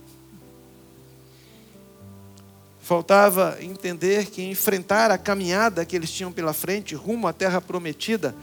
Faltava 2.81 3.59
entender 3.61 4.27
que 4.27 4.43
enfrentar 4.43 5.11
a 5.11 5.19
caminhada 5.19 5.85
que 5.85 5.95
eles 5.95 6.11
tinham 6.11 6.33
pela 6.33 6.55
frente, 6.55 6.95
rumo 6.95 7.29
à 7.29 7.33
terra 7.33 7.61
prometida, 7.61 8.35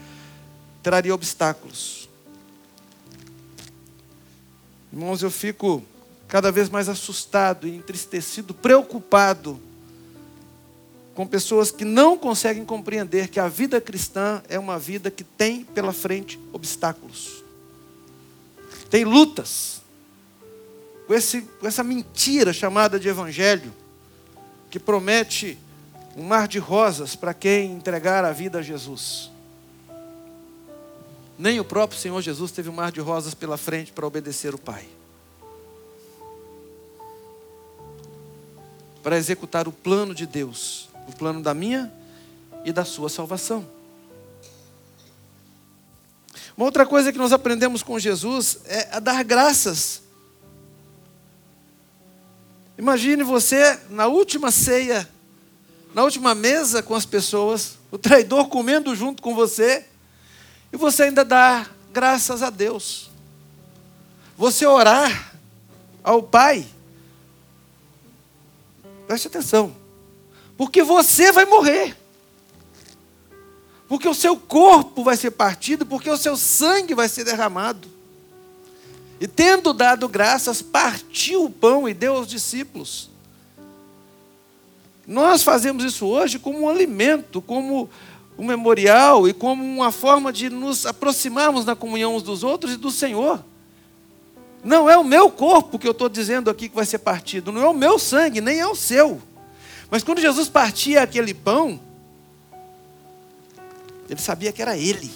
traria 0.82 1.14
obstáculos. 1.14 2.08
Irmãos, 4.92 5.22
eu 5.22 5.30
fico 5.30 5.84
cada 6.26 6.52
vez 6.52 6.68
mais 6.68 6.88
assustado 6.88 7.66
entristecido, 7.66 8.54
preocupado 8.54 9.60
com 11.14 11.26
pessoas 11.26 11.70
que 11.70 11.84
não 11.84 12.16
conseguem 12.16 12.64
compreender 12.64 13.28
que 13.28 13.40
a 13.40 13.48
vida 13.48 13.80
cristã 13.80 14.42
é 14.48 14.58
uma 14.58 14.78
vida 14.78 15.10
que 15.10 15.24
tem 15.24 15.64
pela 15.64 15.92
frente 15.92 16.38
obstáculos. 16.52 17.44
Tem 18.88 19.04
lutas. 19.04 19.80
Com, 21.06 21.14
esse, 21.14 21.42
com 21.42 21.66
essa 21.66 21.82
mentira 21.82 22.52
chamada 22.52 22.98
de 22.98 23.08
evangelho, 23.08 23.72
que 24.70 24.78
promete 24.78 25.58
um 26.16 26.22
mar 26.22 26.46
de 26.46 26.58
rosas 26.58 27.16
para 27.16 27.34
quem 27.34 27.72
entregar 27.72 28.24
a 28.24 28.32
vida 28.32 28.58
a 28.58 28.62
Jesus. 28.62 29.30
Nem 31.36 31.58
o 31.58 31.64
próprio 31.64 31.98
Senhor 31.98 32.20
Jesus 32.22 32.52
teve 32.52 32.68
um 32.68 32.72
mar 32.74 32.92
de 32.92 33.00
rosas 33.00 33.34
pela 33.34 33.56
frente 33.56 33.90
para 33.90 34.06
obedecer 34.06 34.54
o 34.54 34.58
Pai. 34.58 34.86
Para 39.02 39.16
executar 39.16 39.66
o 39.66 39.72
plano 39.72 40.14
de 40.14 40.26
Deus 40.26 40.89
o 41.10 41.16
plano 41.16 41.42
da 41.42 41.52
minha 41.52 41.92
e 42.64 42.72
da 42.72 42.84
sua 42.84 43.08
salvação. 43.08 43.66
Uma 46.56 46.66
outra 46.66 46.84
coisa 46.84 47.12
que 47.12 47.18
nós 47.18 47.32
aprendemos 47.32 47.82
com 47.82 47.98
Jesus 47.98 48.58
é 48.66 48.88
a 48.92 49.00
dar 49.00 49.22
graças. 49.24 50.02
Imagine 52.76 53.22
você 53.22 53.78
na 53.90 54.06
última 54.06 54.50
ceia, 54.50 55.08
na 55.94 56.02
última 56.02 56.34
mesa 56.34 56.82
com 56.82 56.94
as 56.94 57.04
pessoas, 57.04 57.78
o 57.90 57.98
traidor 57.98 58.48
comendo 58.48 58.94
junto 58.94 59.22
com 59.22 59.34
você, 59.34 59.86
e 60.72 60.76
você 60.76 61.04
ainda 61.04 61.24
dá 61.24 61.66
graças 61.92 62.42
a 62.42 62.50
Deus. 62.50 63.10
Você 64.36 64.64
orar 64.64 65.34
ao 66.02 66.22
Pai. 66.22 66.66
Preste 69.06 69.28
atenção. 69.28 69.79
Porque 70.60 70.82
você 70.82 71.32
vai 71.32 71.46
morrer. 71.46 71.96
Porque 73.88 74.06
o 74.06 74.12
seu 74.12 74.36
corpo 74.36 75.02
vai 75.02 75.16
ser 75.16 75.30
partido, 75.30 75.86
porque 75.86 76.10
o 76.10 76.18
seu 76.18 76.36
sangue 76.36 76.94
vai 76.94 77.08
ser 77.08 77.24
derramado. 77.24 77.88
E 79.18 79.26
tendo 79.26 79.72
dado 79.72 80.06
graças, 80.06 80.60
partiu 80.60 81.46
o 81.46 81.50
pão 81.50 81.88
e 81.88 81.94
deu 81.94 82.14
aos 82.14 82.28
discípulos. 82.28 83.08
Nós 85.06 85.42
fazemos 85.42 85.82
isso 85.82 86.04
hoje 86.04 86.38
como 86.38 86.60
um 86.60 86.68
alimento, 86.68 87.40
como 87.40 87.88
um 88.36 88.44
memorial 88.44 89.26
e 89.26 89.32
como 89.32 89.64
uma 89.64 89.90
forma 89.90 90.30
de 90.30 90.50
nos 90.50 90.84
aproximarmos 90.84 91.64
na 91.64 91.74
comunhão 91.74 92.16
uns 92.16 92.22
dos 92.22 92.44
outros 92.44 92.74
e 92.74 92.76
do 92.76 92.90
Senhor. 92.90 93.42
Não 94.62 94.90
é 94.90 94.98
o 94.98 95.04
meu 95.04 95.30
corpo 95.30 95.78
que 95.78 95.88
eu 95.88 95.92
estou 95.92 96.10
dizendo 96.10 96.50
aqui 96.50 96.68
que 96.68 96.76
vai 96.76 96.84
ser 96.84 96.98
partido, 96.98 97.50
não 97.50 97.62
é 97.62 97.66
o 97.66 97.72
meu 97.72 97.98
sangue, 97.98 98.42
nem 98.42 98.60
é 98.60 98.66
o 98.66 98.74
seu. 98.74 99.22
Mas 99.90 100.04
quando 100.04 100.20
Jesus 100.20 100.48
partia 100.48 101.02
aquele 101.02 101.34
pão, 101.34 101.80
ele 104.08 104.20
sabia 104.20 104.52
que 104.52 104.62
era 104.62 104.76
ele. 104.76 105.10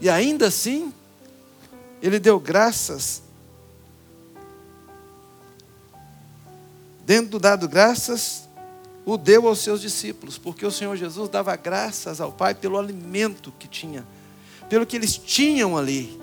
E 0.00 0.10
ainda 0.10 0.48
assim, 0.48 0.92
ele 2.02 2.18
deu 2.18 2.40
graças. 2.40 3.22
Dentro 7.06 7.32
do 7.32 7.38
dado 7.38 7.68
graças, 7.68 8.48
o 9.04 9.16
deu 9.16 9.46
aos 9.46 9.60
seus 9.60 9.80
discípulos, 9.80 10.36
porque 10.36 10.66
o 10.66 10.70
Senhor 10.72 10.96
Jesus 10.96 11.28
dava 11.28 11.54
graças 11.54 12.20
ao 12.20 12.32
Pai 12.32 12.56
pelo 12.56 12.76
alimento 12.76 13.52
que 13.56 13.68
tinha, 13.68 14.04
pelo 14.68 14.84
que 14.84 14.96
eles 14.96 15.16
tinham 15.16 15.78
ali. 15.78 16.20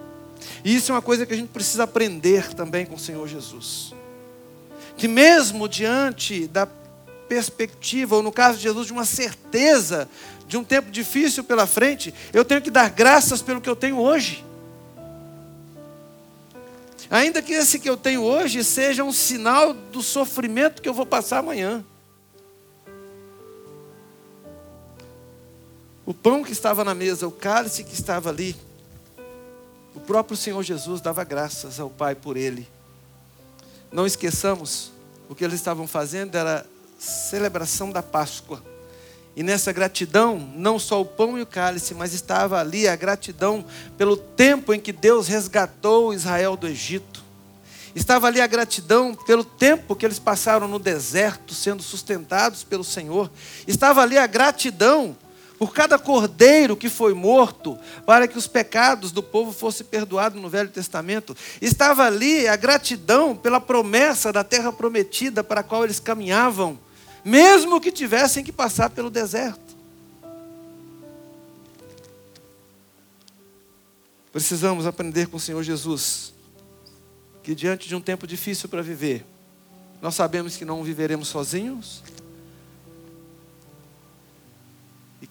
E 0.65 0.75
isso 0.75 0.91
é 0.91 0.95
uma 0.95 1.01
coisa 1.01 1.25
que 1.25 1.33
a 1.33 1.38
gente 1.38 1.50
precisa 1.50 1.86
aprender 1.86 2.53
também 2.53 2.86
com 2.86 2.95
o 2.95 3.00
Senhor 3.00 3.25
Jesus 3.25 3.93
que 4.97 5.07
mesmo 5.07 5.67
diante 5.67 6.47
da 6.47 6.67
perspectiva, 7.27 8.15
ou 8.15 8.23
no 8.23 8.31
caso 8.31 8.57
de 8.57 8.63
Jesus, 8.63 8.88
de 8.88 8.93
uma 8.93 9.05
certeza 9.05 10.07
de 10.47 10.57
um 10.57 10.63
tempo 10.63 10.91
difícil 10.91 11.43
pela 11.43 11.65
frente, 11.65 12.13
eu 12.31 12.45
tenho 12.45 12.62
que 12.62 12.69
dar 12.69 12.89
graças 12.89 13.41
pelo 13.41 13.59
que 13.59 13.69
eu 13.69 13.75
tenho 13.75 13.97
hoje. 13.97 14.43
Ainda 17.09 17.41
que 17.41 17.53
esse 17.53 17.79
que 17.79 17.89
eu 17.89 17.97
tenho 17.97 18.21
hoje 18.21 18.63
seja 18.63 19.03
um 19.03 19.12
sinal 19.12 19.73
do 19.73 20.01
sofrimento 20.01 20.81
que 20.81 20.89
eu 20.89 20.93
vou 20.93 21.05
passar 21.05 21.39
amanhã. 21.39 21.83
O 26.05 26.13
pão 26.13 26.43
que 26.43 26.51
estava 26.51 26.83
na 26.83 26.93
mesa, 26.93 27.27
o 27.27 27.31
cálice 27.31 27.83
que 27.83 27.93
estava 27.93 28.29
ali, 28.29 28.55
o 29.95 30.00
próprio 30.00 30.35
Senhor 30.35 30.62
Jesus 30.63 31.01
dava 31.01 31.23
graças 31.23 31.79
ao 31.79 31.89
Pai 31.89 32.15
por 32.15 32.35
ele. 32.35 32.67
Não 33.93 34.07
esqueçamos, 34.07 34.91
o 35.29 35.35
que 35.35 35.43
eles 35.43 35.57
estavam 35.57 35.85
fazendo 35.85 36.33
era 36.35 36.65
celebração 36.97 37.91
da 37.91 38.01
Páscoa. 38.01 38.59
E 39.35 39.43
nessa 39.43 39.71
gratidão, 39.71 40.39
não 40.55 40.79
só 40.79 41.00
o 41.00 41.05
pão 41.05 41.38
e 41.38 41.43
o 41.43 41.45
cálice, 41.45 41.93
mas 41.93 42.12
estava 42.12 42.59
ali 42.59 42.88
a 42.88 42.95
gratidão 42.95 43.63
pelo 43.95 44.17
tempo 44.17 44.73
em 44.73 44.79
que 44.79 44.91
Deus 44.91 45.27
resgatou 45.27 46.12
Israel 46.12 46.57
do 46.57 46.67
Egito. 46.67 47.23
Estava 47.95 48.25
ali 48.25 48.41
a 48.41 48.47
gratidão 48.47 49.13
pelo 49.13 49.43
tempo 49.43 49.95
que 49.95 50.03
eles 50.03 50.17
passaram 50.17 50.67
no 50.67 50.79
deserto, 50.79 51.53
sendo 51.53 51.83
sustentados 51.83 52.63
pelo 52.63 52.83
Senhor. 52.83 53.29
Estava 53.67 54.01
ali 54.01 54.17
a 54.17 54.25
gratidão 54.25 55.15
por 55.63 55.74
cada 55.74 55.98
cordeiro 55.98 56.75
que 56.75 56.89
foi 56.89 57.13
morto, 57.13 57.79
para 58.05 58.27
que 58.27 58.38
os 58.38 58.48
pecados 58.48 59.13
do 59.13 59.24
povo 59.24 59.53
fossem 59.53 59.86
perdoados 59.86 60.41
no 60.41 60.50
Velho 60.50 60.67
Testamento. 60.67 61.34
Estava 61.62 62.03
ali 62.03 62.46
a 62.50 62.58
gratidão 62.58 63.34
pela 63.34 63.62
promessa 63.62 64.29
da 64.29 64.43
terra 64.43 64.74
prometida 64.74 65.41
para 65.41 65.62
a 65.62 65.63
qual 65.63 65.86
eles 65.86 66.01
caminhavam, 66.01 66.77
mesmo 67.24 67.79
que 67.79 67.93
tivessem 67.93 68.43
que 68.43 68.51
passar 68.51 68.89
pelo 68.89 69.10
deserto. 69.10 69.77
Precisamos 74.34 74.86
aprender 74.86 75.27
com 75.27 75.38
o 75.38 75.39
Senhor 75.39 75.63
Jesus 75.63 76.34
que 77.41 77.55
diante 77.55 77.88
de 77.88 77.96
um 77.96 78.01
tempo 78.01 78.27
difícil 78.27 78.67
para 78.67 78.82
viver, 78.82 79.25
nós 80.01 80.13
sabemos 80.13 80.58
que 80.58 80.65
não 80.65 80.84
viveremos 80.84 81.29
sozinhos, 81.29 82.03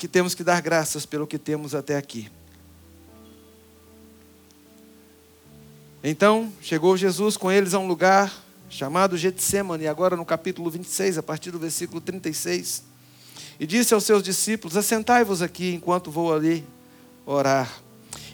que 0.03 0.09
temos 0.09 0.35
que 0.35 0.43
dar 0.43 0.61
graças 0.61 1.07
pelo 1.07 1.29
que 1.29 1.39
temos 1.39 1.77
até 1.77 1.97
aqui. 1.97 2.29
Então, 6.03 6.53
chegou 6.61 6.97
Jesus 6.97 7.37
com 7.37 7.53
eles 7.53 7.73
a 7.73 7.79
um 7.79 7.87
lugar 7.87 8.35
chamado 8.69 9.17
Getsemane, 9.17 9.87
agora 9.87 10.17
no 10.17 10.25
capítulo 10.25 10.69
26, 10.69 11.19
a 11.19 11.23
partir 11.23 11.53
do 11.53 11.59
versículo 11.61 12.01
36. 12.01 12.83
E 13.61 13.65
disse 13.65 13.95
aos 13.95 14.03
seus 14.03 14.25
discípulos: 14.25 14.77
Assentai-vos 14.77 15.41
aqui 15.41 15.73
enquanto 15.73 16.11
vou 16.11 16.35
ali 16.35 16.65
orar. 17.25 17.73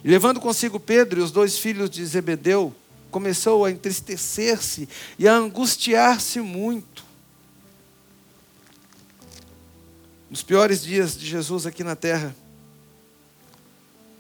E 0.02 0.08
levando 0.08 0.40
consigo 0.40 0.80
Pedro 0.80 1.20
e 1.20 1.22
os 1.22 1.30
dois 1.30 1.58
filhos 1.58 1.90
de 1.90 2.02
Zebedeu, 2.06 2.75
começou 3.10 3.66
a 3.66 3.70
entristecer-se 3.70 4.88
e 5.18 5.28
a 5.28 5.34
angustiar-se 5.34 6.40
muito. 6.40 7.08
Nos 10.30 10.42
piores 10.42 10.82
dias 10.82 11.16
de 11.16 11.26
Jesus 11.26 11.64
aqui 11.64 11.82
na 11.82 11.97
terra, 11.97 12.37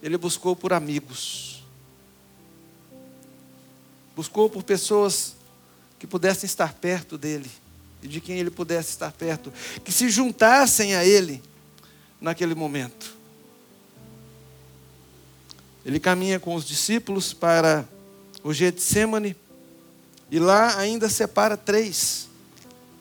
ele 0.02 0.16
buscou 0.16 0.56
por 0.56 0.72
amigos, 0.72 1.62
buscou 4.16 4.48
por 4.48 4.62
pessoas 4.62 5.36
que 5.98 6.06
pudessem 6.06 6.46
estar 6.46 6.72
perto 6.74 7.18
dele 7.18 7.50
e 8.02 8.08
de 8.08 8.20
quem 8.20 8.38
ele 8.38 8.50
pudesse 8.50 8.90
estar 8.90 9.12
perto, 9.12 9.52
que 9.84 9.92
se 9.92 10.08
juntassem 10.08 10.94
a 10.94 11.04
ele 11.04 11.42
naquele 12.20 12.54
momento. 12.54 13.16
Ele 15.84 16.00
caminha 16.00 16.40
com 16.40 16.54
os 16.54 16.64
discípulos 16.64 17.32
para 17.32 17.86
o 18.42 18.52
Getsemane 18.52 19.36
e 20.30 20.38
lá 20.38 20.78
ainda 20.78 21.08
separa 21.08 21.56
três 21.56 22.28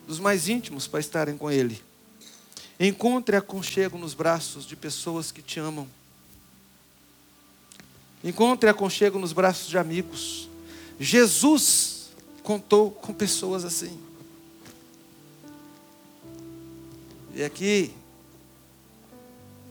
dos 0.06 0.18
mais 0.18 0.48
íntimos 0.48 0.86
para 0.86 1.00
estarem 1.00 1.36
com 1.36 1.50
ele. 1.50 1.87
Encontre 2.80 3.36
aconchego 3.36 3.98
nos 3.98 4.14
braços 4.14 4.64
de 4.64 4.76
pessoas 4.76 5.32
que 5.32 5.42
te 5.42 5.58
amam. 5.58 5.88
Encontre 8.22 8.68
aconchego 8.68 9.18
nos 9.18 9.32
braços 9.32 9.68
de 9.68 9.78
amigos. 9.78 10.48
Jesus 10.98 12.10
contou 12.42 12.90
com 12.90 13.12
pessoas 13.12 13.64
assim. 13.64 13.98
E 17.34 17.42
aqui, 17.42 17.92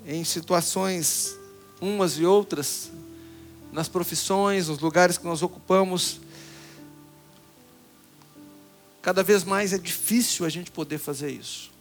em 0.06 0.24
situações 0.24 1.36
umas 1.82 2.18
e 2.18 2.26
outras, 2.26 2.90
nas 3.72 3.88
profissões, 3.88 4.68
nos 4.68 4.80
lugares 4.80 5.18
que 5.18 5.26
nós 5.26 5.42
ocupamos, 5.42 6.20
cada 9.02 9.22
vez 9.22 9.44
mais 9.44 9.74
é 9.74 9.78
difícil 9.78 10.46
a 10.46 10.50
gente 10.50 10.72
poder 10.72 10.98
fazer 10.98 11.32
isso. 11.32 11.72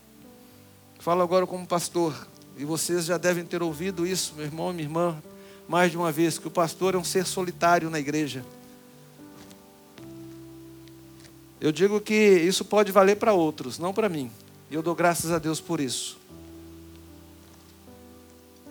Falo 1.07 1.21
agora 1.21 1.47
como 1.47 1.65
pastor, 1.65 2.13
e 2.57 2.65
vocês 2.65 3.05
já 3.05 3.17
devem 3.17 3.45
ter 3.45 3.63
ouvido 3.63 4.05
isso, 4.05 4.33
meu 4.35 4.43
irmão 4.43 4.71
e 4.71 4.73
minha 4.73 4.85
irmã, 4.85 5.23
mais 5.65 5.89
de 5.89 5.95
uma 5.95 6.11
vez, 6.11 6.37
que 6.37 6.49
o 6.49 6.51
pastor 6.51 6.95
é 6.95 6.97
um 6.97 7.03
ser 7.05 7.25
solitário 7.25 7.89
na 7.89 7.97
igreja. 7.97 8.43
Eu 11.61 11.71
digo 11.71 12.01
que 12.01 12.13
isso 12.13 12.65
pode 12.65 12.91
valer 12.91 13.15
para 13.15 13.31
outros, 13.31 13.79
não 13.79 13.93
para 13.93 14.09
mim. 14.09 14.29
E 14.69 14.75
eu 14.75 14.83
dou 14.83 14.93
graças 14.93 15.31
a 15.31 15.39
Deus 15.39 15.61
por 15.61 15.79
isso. 15.79 16.17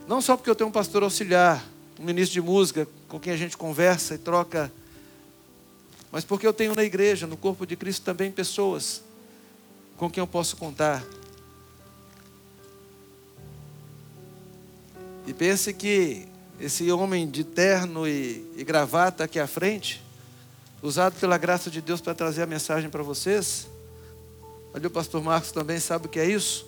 Não 0.07 0.21
só 0.21 0.37
porque 0.37 0.51
eu 0.51 0.55
tenho 0.55 0.69
um 0.69 0.73
pastor 0.75 1.03
auxiliar, 1.05 1.65
um 1.99 2.05
ministro 2.05 2.35
de 2.35 2.43
música 2.43 2.87
com 3.09 3.19
quem 3.19 3.33
a 3.33 3.37
gente 3.39 3.57
conversa 3.57 4.15
e 4.15 4.19
troca, 4.19 4.71
mas 6.13 6.23
porque 6.23 6.47
eu 6.47 6.53
tenho 6.53 6.75
na 6.75 6.85
igreja, 6.85 7.27
no 7.27 7.39
corpo 7.39 7.67
de 7.67 7.77
Cristo, 7.77 8.05
também 8.05 8.31
pessoas 8.31 9.03
com 9.97 10.11
quem 10.11 10.21
eu 10.21 10.27
posso 10.27 10.55
contar. 10.59 11.03
E 15.27 15.35
pense 15.35 15.73
que 15.73 16.27
esse 16.61 16.91
homem 16.91 17.29
de 17.29 17.45
terno 17.45 18.07
e, 18.07 18.45
e 18.57 18.65
gravata 18.65 19.25
aqui 19.25 19.39
à 19.39 19.47
frente, 19.47 20.03
usado 20.83 21.19
pela 21.19 21.37
graça 21.37 21.71
de 21.71 21.81
Deus 21.81 22.01
para 22.01 22.15
trazer 22.15 22.43
a 22.43 22.47
mensagem 22.47 22.89
para 22.89 23.03
vocês, 23.03 23.67
Ali 24.77 24.89
o 24.89 24.91
pastor 24.91 25.23
Marcos 25.23 25.53
também 25.53 25.81
sabe 25.81 26.05
o 26.05 26.09
que 26.11 26.21
é 26.21 26.27
isso. 26.27 26.67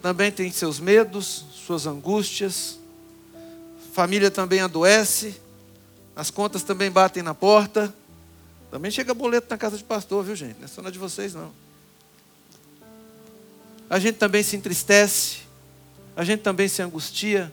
Também 0.00 0.32
tem 0.32 0.50
seus 0.50 0.80
medos, 0.80 1.44
suas 1.52 1.86
angústias. 1.86 2.78
Família 3.92 4.30
também 4.30 4.60
adoece. 4.60 5.38
As 6.16 6.30
contas 6.30 6.62
também 6.62 6.90
batem 6.90 7.22
na 7.22 7.34
porta. 7.34 7.94
Também 8.70 8.90
chega 8.90 9.12
boleto 9.12 9.48
na 9.50 9.58
casa 9.58 9.76
de 9.76 9.84
pastor, 9.84 10.24
viu 10.24 10.34
gente? 10.34 10.56
Não 10.56 10.64
é 10.64 10.66
só 10.66 10.80
na 10.80 10.88
de 10.88 10.98
vocês 10.98 11.34
não. 11.34 11.52
A 13.90 13.98
gente 13.98 14.16
também 14.16 14.42
se 14.42 14.56
entristece. 14.56 15.40
A 16.16 16.24
gente 16.24 16.40
também 16.40 16.68
se 16.68 16.80
angustia. 16.80 17.52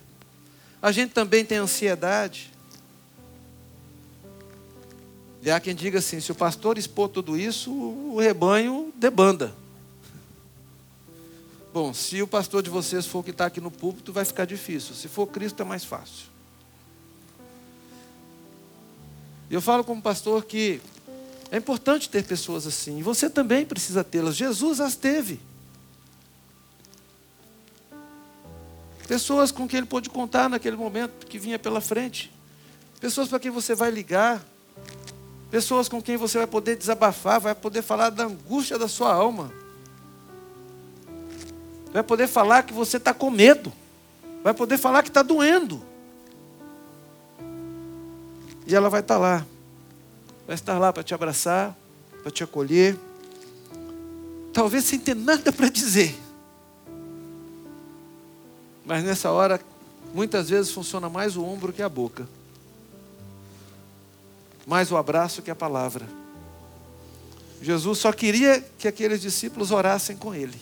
A 0.83 0.91
gente 0.91 1.13
também 1.13 1.45
tem 1.45 1.59
ansiedade. 1.59 2.51
E 5.41 5.49
há 5.49 5.57
quem 5.57 5.73
diga 5.73 5.99
assim: 5.99 6.19
se 6.19 6.29
o 6.29 6.35
pastor 6.35 6.77
expor 6.77 7.07
tudo 7.07 7.37
isso, 7.37 7.71
o 7.71 8.19
rebanho 8.19 8.91
debanda. 8.93 9.55
Bom, 11.73 11.93
se 11.93 12.21
o 12.21 12.27
pastor 12.27 12.61
de 12.61 12.69
vocês 12.69 13.05
for 13.05 13.19
o 13.19 13.23
que 13.23 13.31
está 13.31 13.45
aqui 13.45 13.61
no 13.61 13.71
púlpito, 13.71 14.11
vai 14.11 14.25
ficar 14.25 14.43
difícil. 14.43 14.93
Se 14.93 15.07
for 15.07 15.25
Cristo, 15.27 15.61
é 15.61 15.65
mais 15.65 15.85
fácil. 15.85 16.25
Eu 19.49 19.61
falo 19.61 19.85
como 19.85 20.01
pastor 20.01 20.43
que 20.43 20.81
é 21.49 21.55
importante 21.55 22.09
ter 22.09 22.25
pessoas 22.25 22.67
assim. 22.67 22.99
E 22.99 23.03
você 23.03 23.29
também 23.29 23.65
precisa 23.65 24.03
tê-las. 24.03 24.35
Jesus 24.35 24.81
as 24.81 24.97
teve. 24.97 25.39
Pessoas 29.07 29.51
com 29.51 29.67
quem 29.67 29.79
ele 29.79 29.87
pôde 29.87 30.09
contar 30.09 30.49
naquele 30.49 30.75
momento 30.75 31.25
que 31.27 31.37
vinha 31.37 31.59
pela 31.59 31.81
frente. 31.81 32.31
Pessoas 32.99 33.27
para 33.27 33.39
quem 33.39 33.51
você 33.51 33.75
vai 33.75 33.91
ligar. 33.91 34.43
Pessoas 35.51 35.87
com 35.87 36.01
quem 36.01 36.17
você 36.17 36.37
vai 36.37 36.47
poder 36.47 36.75
desabafar, 36.75 37.39
vai 37.39 37.53
poder 37.53 37.81
falar 37.81 38.09
da 38.09 38.23
angústia 38.23 38.77
da 38.77 38.87
sua 38.87 39.13
alma 39.13 39.51
vai 41.93 42.01
poder 42.01 42.27
falar 42.27 42.63
que 42.63 42.73
você 42.73 42.97
está 42.97 43.13
com 43.13 43.29
medo, 43.29 43.71
vai 44.43 44.53
poder 44.53 44.79
falar 44.79 45.03
que 45.03 45.09
está 45.09 45.21
doendo. 45.21 45.81
E 48.65 48.75
ela 48.75 48.89
vai 48.89 49.01
estar 49.01 49.15
tá 49.15 49.19
lá, 49.19 49.45
vai 50.47 50.55
estar 50.55 50.79
lá 50.79 50.91
para 50.91 51.03
te 51.03 51.13
abraçar, 51.13 51.77
para 52.23 52.31
te 52.31 52.43
acolher, 52.43 52.97
talvez 54.51 54.85
sem 54.85 54.99
ter 54.99 55.15
nada 55.15 55.53
para 55.53 55.69
dizer. 55.69 56.15
Mas 58.85 59.03
nessa 59.03 59.31
hora, 59.31 59.59
muitas 60.13 60.49
vezes 60.49 60.71
funciona 60.71 61.09
mais 61.09 61.35
o 61.35 61.43
ombro 61.43 61.71
que 61.71 61.81
a 61.81 61.89
boca, 61.89 62.27
mais 64.65 64.91
o 64.91 64.97
abraço 64.97 65.41
que 65.41 65.51
a 65.51 65.55
palavra. 65.55 66.07
Jesus 67.61 67.97
só 67.99 68.11
queria 68.11 68.59
que 68.77 68.87
aqueles 68.87 69.21
discípulos 69.21 69.71
orassem 69.71 70.17
com 70.17 70.35
ele. 70.35 70.59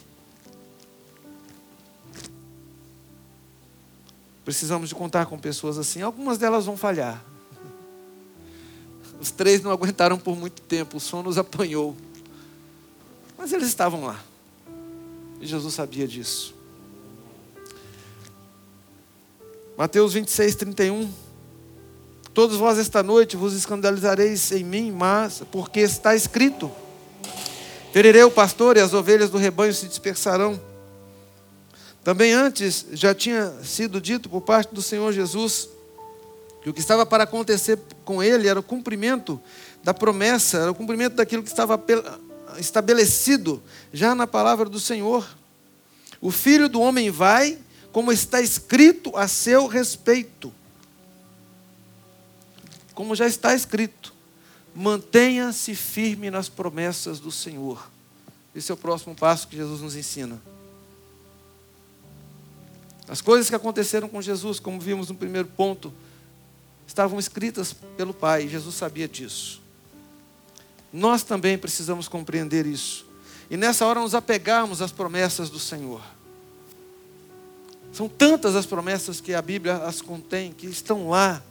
Precisamos 4.45 4.89
de 4.89 4.95
contar 4.95 5.25
com 5.25 5.37
pessoas 5.37 5.77
assim. 5.77 6.01
Algumas 6.01 6.37
delas 6.37 6.65
vão 6.65 6.77
falhar. 6.77 7.23
Os 9.19 9.31
três 9.31 9.61
não 9.61 9.71
aguentaram 9.71 10.17
por 10.17 10.35
muito 10.35 10.61
tempo, 10.63 10.97
o 10.97 10.99
sono 10.99 11.29
os 11.29 11.37
apanhou. 11.37 11.95
Mas 13.37 13.53
eles 13.53 13.67
estavam 13.67 14.05
lá. 14.05 14.19
E 15.39 15.45
Jesus 15.45 15.73
sabia 15.73 16.07
disso. 16.07 16.55
Mateus 19.77 20.13
26, 20.13 20.55
31. 20.55 21.11
Todos 22.33 22.57
vós 22.57 22.77
esta 22.77 23.01
noite 23.01 23.35
vos 23.35 23.53
escandalizareis 23.53 24.51
em 24.51 24.63
mim, 24.63 24.91
mas 24.91 25.41
porque 25.51 25.79
está 25.79 26.15
escrito: 26.15 26.71
Ferirei 27.91 28.23
o 28.23 28.31
pastor 28.31 28.77
e 28.77 28.79
as 28.79 28.93
ovelhas 28.93 29.29
do 29.29 29.37
rebanho 29.37 29.73
se 29.73 29.87
dispersarão. 29.87 30.59
Também 32.03 32.33
antes 32.33 32.85
já 32.93 33.13
tinha 33.13 33.53
sido 33.63 34.01
dito 34.01 34.29
por 34.29 34.41
parte 34.41 34.73
do 34.73 34.81
Senhor 34.81 35.11
Jesus 35.13 35.69
que 36.61 36.69
o 36.69 36.73
que 36.73 36.79
estava 36.79 37.05
para 37.05 37.23
acontecer 37.23 37.79
com 38.05 38.21
ele 38.21 38.47
era 38.47 38.59
o 38.59 38.63
cumprimento 38.63 39.41
da 39.83 39.93
promessa, 39.93 40.59
era 40.59 40.71
o 40.71 40.75
cumprimento 40.75 41.15
daquilo 41.15 41.41
que 41.41 41.49
estava 41.49 41.81
estabelecido 42.57 43.61
já 43.91 44.13
na 44.13 44.27
palavra 44.27 44.69
do 44.69 44.79
Senhor. 44.79 45.27
O 46.19 46.29
filho 46.29 46.69
do 46.69 46.79
homem 46.79 47.09
vai, 47.09 47.57
como 47.91 48.11
está 48.11 48.41
escrito 48.41 49.15
a 49.17 49.27
seu 49.27 49.67
respeito. 49.67 50.53
Como 52.93 53.15
já 53.15 53.27
está 53.27 53.53
escrito, 53.53 54.13
mantenha-se 54.75 55.75
firme 55.75 56.29
nas 56.29 56.47
promessas 56.47 57.19
do 57.19 57.31
Senhor. 57.31 57.89
Esse 58.55 58.71
é 58.71 58.73
o 58.73 58.77
próximo 58.77 59.15
passo 59.15 59.47
que 59.47 59.55
Jesus 59.55 59.81
nos 59.81 59.95
ensina. 59.95 60.41
As 63.07 63.21
coisas 63.21 63.49
que 63.49 63.55
aconteceram 63.55 64.07
com 64.07 64.21
Jesus, 64.21 64.59
como 64.59 64.79
vimos 64.79 65.09
no 65.09 65.15
primeiro 65.15 65.47
ponto, 65.47 65.91
estavam 66.87 67.19
escritas 67.19 67.73
pelo 67.97 68.13
Pai, 68.13 68.47
Jesus 68.47 68.75
sabia 68.75 69.07
disso. 69.07 69.61
Nós 70.93 71.23
também 71.23 71.57
precisamos 71.57 72.07
compreender 72.07 72.65
isso. 72.65 73.05
E 73.49 73.57
nessa 73.57 73.85
hora 73.85 73.99
nos 73.99 74.15
apegarmos 74.15 74.81
às 74.81 74.91
promessas 74.91 75.49
do 75.49 75.59
Senhor. 75.59 76.01
São 77.91 78.07
tantas 78.07 78.55
as 78.55 78.65
promessas 78.65 79.19
que 79.19 79.33
a 79.33 79.41
Bíblia 79.41 79.77
as 79.77 80.01
contém, 80.01 80.51
que 80.51 80.67
estão 80.67 81.09
lá. 81.09 81.41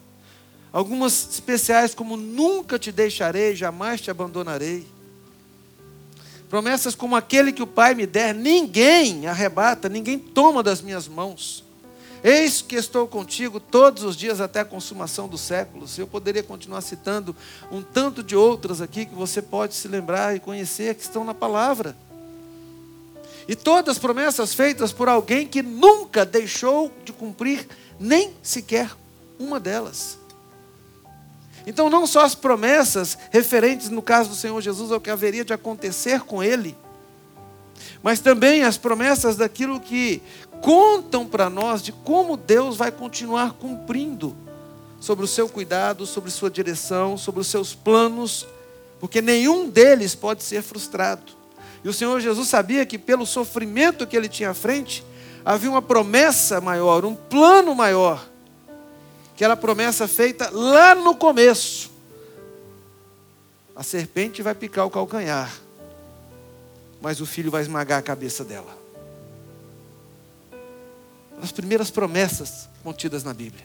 Algumas 0.73 1.29
especiais, 1.33 1.95
como 1.95 2.17
nunca 2.17 2.79
te 2.79 2.91
deixarei, 2.93 3.55
jamais 3.55 4.01
te 4.01 4.11
abandonarei. 4.11 4.87
Promessas 6.49 6.95
como 6.95 7.15
aquele 7.15 7.53
que 7.53 7.63
o 7.63 7.67
Pai 7.67 7.95
me 7.95 8.07
der, 8.07 8.35
ninguém 8.35 9.27
arrebata, 9.27 9.89
ninguém 9.89 10.19
toma 10.19 10.63
das 10.63 10.81
minhas 10.81 11.07
mãos. 11.07 11.65
Eis 12.23 12.61
que 12.61 12.77
estou 12.77 13.07
contigo 13.07 13.59
todos 13.59 14.03
os 14.03 14.17
dias 14.17 14.41
até 14.41 14.61
a 14.61 14.65
consumação 14.65 15.27
dos 15.27 15.41
séculos. 15.41 15.99
Eu 15.99 16.07
poderia 16.07 16.43
continuar 16.43 16.83
citando 16.83 17.35
um 17.73 17.83
tanto 17.83 18.23
de 18.23 18.37
outras 18.37 18.81
aqui 18.81 19.07
que 19.07 19.15
você 19.15 19.41
pode 19.41 19.75
se 19.75 19.89
lembrar 19.89 20.37
e 20.37 20.41
conhecer 20.41 20.95
que 20.95 21.03
estão 21.03 21.25
na 21.25 21.35
palavra. 21.35 21.97
E 23.51 23.57
todas 23.57 23.97
as 23.97 23.99
promessas 23.99 24.55
feitas 24.55 24.93
por 24.93 25.09
alguém 25.09 25.45
que 25.45 25.61
nunca 25.61 26.25
deixou 26.25 26.89
de 27.05 27.13
cumprir 27.13 27.67
nem 27.99 28.33
sequer 28.41 28.89
uma 29.41 29.59
delas. 29.59 30.17
Então, 31.67 31.91
não 31.91 32.07
só 32.07 32.25
as 32.25 32.37
promessas 32.37 33.19
referentes, 33.33 33.91
no 33.91 34.03
caso 34.03 34.29
do 34.29 34.37
Senhor 34.37 34.61
Jesus, 34.61 34.93
ao 34.93 35.01
que 35.01 35.11
haveria 35.11 35.45
de 35.45 35.53
acontecer 35.53 36.21
com 36.21 36.41
ele, 36.41 36.77
mas 38.05 38.21
também 38.21 38.63
as 38.63 38.77
promessas 38.77 39.35
daquilo 39.35 39.81
que 39.81 40.23
contam 40.63 41.27
para 41.27 41.51
nós 41.51 41.83
de 41.83 41.91
como 41.91 42.37
Deus 42.37 42.77
vai 42.77 42.93
continuar 42.93 43.55
cumprindo 43.55 44.37
sobre 45.01 45.25
o 45.25 45.29
seu 45.29 45.49
cuidado, 45.49 46.07
sobre 46.07 46.31
sua 46.31 46.53
direção, 46.53 47.19
sobre 47.19 47.41
os 47.41 47.49
seus 47.49 47.75
planos, 47.75 48.47
porque 49.01 49.21
nenhum 49.21 49.69
deles 49.69 50.15
pode 50.15 50.45
ser 50.45 50.63
frustrado. 50.63 51.40
E 51.83 51.89
o 51.89 51.93
Senhor 51.93 52.21
Jesus 52.21 52.49
sabia 52.49 52.85
que 52.85 52.99
pelo 52.99 53.27
sofrimento 53.27 54.07
que 54.07 54.17
ele 54.17 54.29
tinha 54.29 54.51
à 54.51 54.55
frente, 54.55 55.05
havia 55.45 55.71
uma 55.71 55.83
promessa 55.83 56.61
maior, 56.61 57.05
um 57.05 57.15
plano 57.15 57.75
maior, 57.75 58.29
que 59.37 59.45
era 59.45 59.55
a 59.55 59.57
promessa 59.57 60.07
feita 60.07 60.51
lá 60.51 60.95
no 60.95 61.15
começo. 61.17 61.91
A 63.75 63.83
serpente 63.83 64.43
vai 64.43 64.55
picar 64.55 64.87
o 64.87 64.91
calcanhar, 64.91 65.51
mas 67.01 67.21
o 67.21 67.27
filho 67.27 67.51
vai 67.51 67.63
esmagar 67.63 67.99
a 67.99 68.03
cabeça 68.03 68.45
dela 68.45 68.81
as 71.43 71.53
primeiras 71.53 71.91
promessas 71.91 72.69
contidas 72.83 73.25
na 73.25 73.33
Bíblia. 73.33 73.65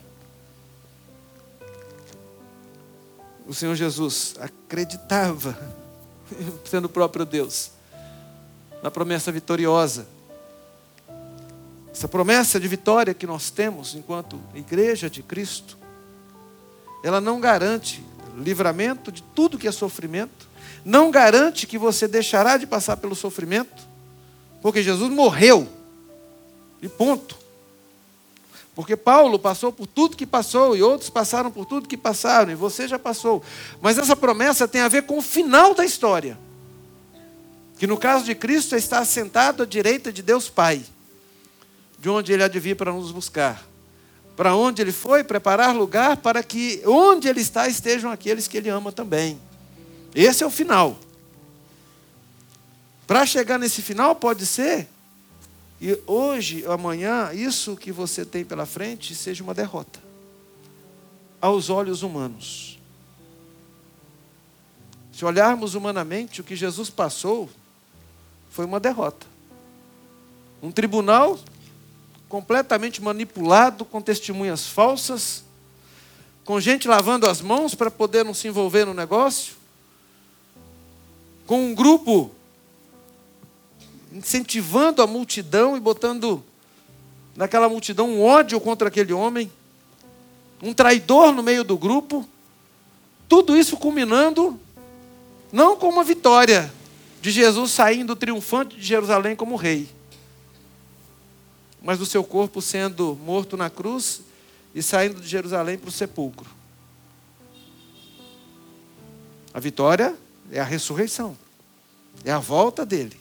O 3.45 3.53
Senhor 3.53 3.75
Jesus 3.75 4.35
acreditava, 4.39 5.57
sendo 6.65 6.85
o 6.85 6.89
próprio 6.89 7.25
Deus, 7.25 7.71
na 8.85 8.91
promessa 8.91 9.31
vitoriosa. 9.31 10.05
Essa 11.91 12.07
promessa 12.07 12.59
de 12.59 12.67
vitória 12.67 13.15
que 13.15 13.25
nós 13.25 13.49
temos 13.49 13.95
enquanto 13.95 14.39
igreja 14.53 15.09
de 15.09 15.23
Cristo, 15.23 15.75
ela 17.03 17.19
não 17.19 17.39
garante 17.39 18.05
livramento 18.37 19.11
de 19.11 19.23
tudo 19.23 19.57
que 19.57 19.67
é 19.67 19.71
sofrimento, 19.71 20.47
não 20.85 21.09
garante 21.09 21.65
que 21.65 21.79
você 21.79 22.07
deixará 22.07 22.57
de 22.57 22.67
passar 22.67 22.97
pelo 22.97 23.15
sofrimento, 23.15 23.87
porque 24.61 24.83
Jesus 24.83 25.11
morreu, 25.11 25.67
e 26.79 26.87
ponto. 26.87 27.35
Porque 28.75 28.95
Paulo 28.95 29.39
passou 29.39 29.71
por 29.71 29.87
tudo 29.87 30.15
que 30.15 30.27
passou 30.27 30.77
e 30.77 30.83
outros 30.83 31.09
passaram 31.09 31.49
por 31.49 31.65
tudo 31.65 31.87
que 31.87 31.97
passaram 31.97 32.51
e 32.51 32.55
você 32.55 32.87
já 32.87 32.99
passou. 32.99 33.41
Mas 33.81 33.97
essa 33.97 34.15
promessa 34.15 34.67
tem 34.67 34.81
a 34.81 34.87
ver 34.87 35.07
com 35.07 35.17
o 35.17 35.23
final 35.23 35.73
da 35.73 35.83
história. 35.83 36.44
Que 37.77 37.87
no 37.87 37.97
caso 37.97 38.25
de 38.25 38.35
Cristo 38.35 38.75
está 38.75 38.99
assentado 38.99 39.63
à 39.63 39.65
direita 39.65 40.11
de 40.11 40.21
Deus 40.21 40.49
Pai, 40.49 40.85
de 41.99 42.09
onde 42.09 42.31
ele 42.31 42.43
há 42.43 42.47
de 42.47 42.59
vir 42.59 42.75
para 42.75 42.91
nos 42.91 43.11
buscar. 43.11 43.65
Para 44.35 44.55
onde 44.55 44.81
ele 44.81 44.91
foi 44.91 45.23
preparar 45.23 45.75
lugar 45.75 46.17
para 46.17 46.43
que 46.43 46.81
onde 46.85 47.27
ele 47.27 47.41
está 47.41 47.67
estejam 47.67 48.11
aqueles 48.11 48.47
que 48.47 48.57
ele 48.57 48.69
ama 48.69 48.91
também. 48.91 49.39
Esse 50.13 50.43
é 50.43 50.47
o 50.47 50.51
final. 50.51 50.97
Para 53.07 53.25
chegar 53.25 53.57
nesse 53.57 53.81
final 53.81 54.15
pode 54.15 54.45
ser 54.45 54.87
e 55.79 56.01
hoje, 56.07 56.65
amanhã, 56.67 57.31
isso 57.33 57.75
que 57.75 57.91
você 57.91 58.25
tem 58.25 58.45
pela 58.45 58.65
frente 58.65 59.13
seja 59.13 59.43
uma 59.43 59.53
derrota. 59.53 59.99
Aos 61.41 61.69
olhos 61.69 62.01
humanos. 62.01 62.79
Se 65.11 65.25
olharmos 65.25 65.75
humanamente, 65.75 66.41
o 66.41 66.43
que 66.43 66.55
Jesus 66.55 66.89
passou 66.89 67.49
foi 68.55 68.63
uma 68.63 68.79
derrota. 68.79 69.27
Um 70.63 70.71
tribunal 70.71 71.37
completamente 72.29 73.01
manipulado, 73.01 73.83
com 73.83 74.01
testemunhas 74.01 74.65
falsas, 74.65 75.43
com 76.45 76.57
gente 76.57 76.87
lavando 76.87 77.27
as 77.27 77.41
mãos 77.41 77.75
para 77.75 77.91
poder 77.91 78.23
não 78.23 78.33
se 78.33 78.47
envolver 78.47 78.85
no 78.85 78.93
negócio, 78.93 79.55
com 81.45 81.65
um 81.65 81.75
grupo 81.75 82.31
incentivando 84.13 85.01
a 85.01 85.07
multidão 85.07 85.75
e 85.75 85.79
botando 85.81 86.41
naquela 87.35 87.67
multidão 87.67 88.09
um 88.09 88.23
ódio 88.23 88.61
contra 88.61 88.87
aquele 88.87 89.11
homem, 89.11 89.51
um 90.63 90.73
traidor 90.73 91.33
no 91.33 91.43
meio 91.43 91.65
do 91.65 91.77
grupo, 91.77 92.25
tudo 93.27 93.57
isso 93.57 93.75
culminando 93.75 94.57
não 95.51 95.75
com 95.75 95.89
uma 95.89 96.05
vitória 96.05 96.73
de 97.25 97.31
Jesus 97.31 97.71
saindo 97.71 98.15
triunfante 98.15 98.75
de 98.77 98.85
Jerusalém 98.85 99.35
como 99.35 99.55
rei, 99.55 99.89
mas 101.81 101.97
do 101.97 102.05
seu 102.05 102.23
corpo 102.23 102.61
sendo 102.61 103.15
morto 103.15 103.57
na 103.57 103.67
cruz 103.67 104.21
e 104.75 104.83
saindo 104.83 105.19
de 105.19 105.27
Jerusalém 105.27 105.75
para 105.75 105.89
o 105.89 105.91
sepulcro. 105.91 106.47
A 109.51 109.59
vitória 109.59 110.15
é 110.51 110.59
a 110.59 110.63
ressurreição, 110.63 111.35
é 112.23 112.31
a 112.31 112.37
volta 112.37 112.85
dele. 112.85 113.19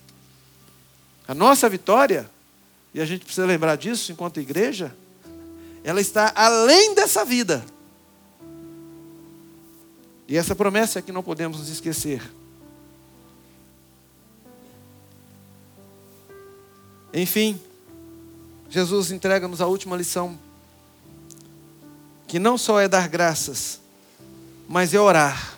A 1.27 1.33
nossa 1.33 1.67
vitória, 1.67 2.31
e 2.93 3.01
a 3.01 3.07
gente 3.07 3.25
precisa 3.25 3.47
lembrar 3.47 3.77
disso 3.77 4.13
enquanto 4.13 4.39
igreja, 4.39 4.95
ela 5.83 6.03
está 6.03 6.31
além 6.37 6.95
dessa 6.95 7.25
vida. 7.25 7.65
E 10.29 10.37
essa 10.37 10.55
promessa 10.55 10.99
é 10.99 11.03
que 11.03 11.11
não 11.11 11.23
podemos 11.23 11.59
nos 11.59 11.71
esquecer. 11.71 12.21
Enfim, 17.15 17.61
Jesus 18.69 19.13
entrega-nos 19.13 19.61
a 19.61 19.69
última 19.69 19.97
lição, 19.97 20.37
que 22.27 22.41
não 22.41 22.59
só 22.59 22.81
é 22.81 22.89
dar 22.89 23.09
graças, 23.09 23.79
mas 24.69 24.93
é 24.93 25.01
orar. 25.01 25.57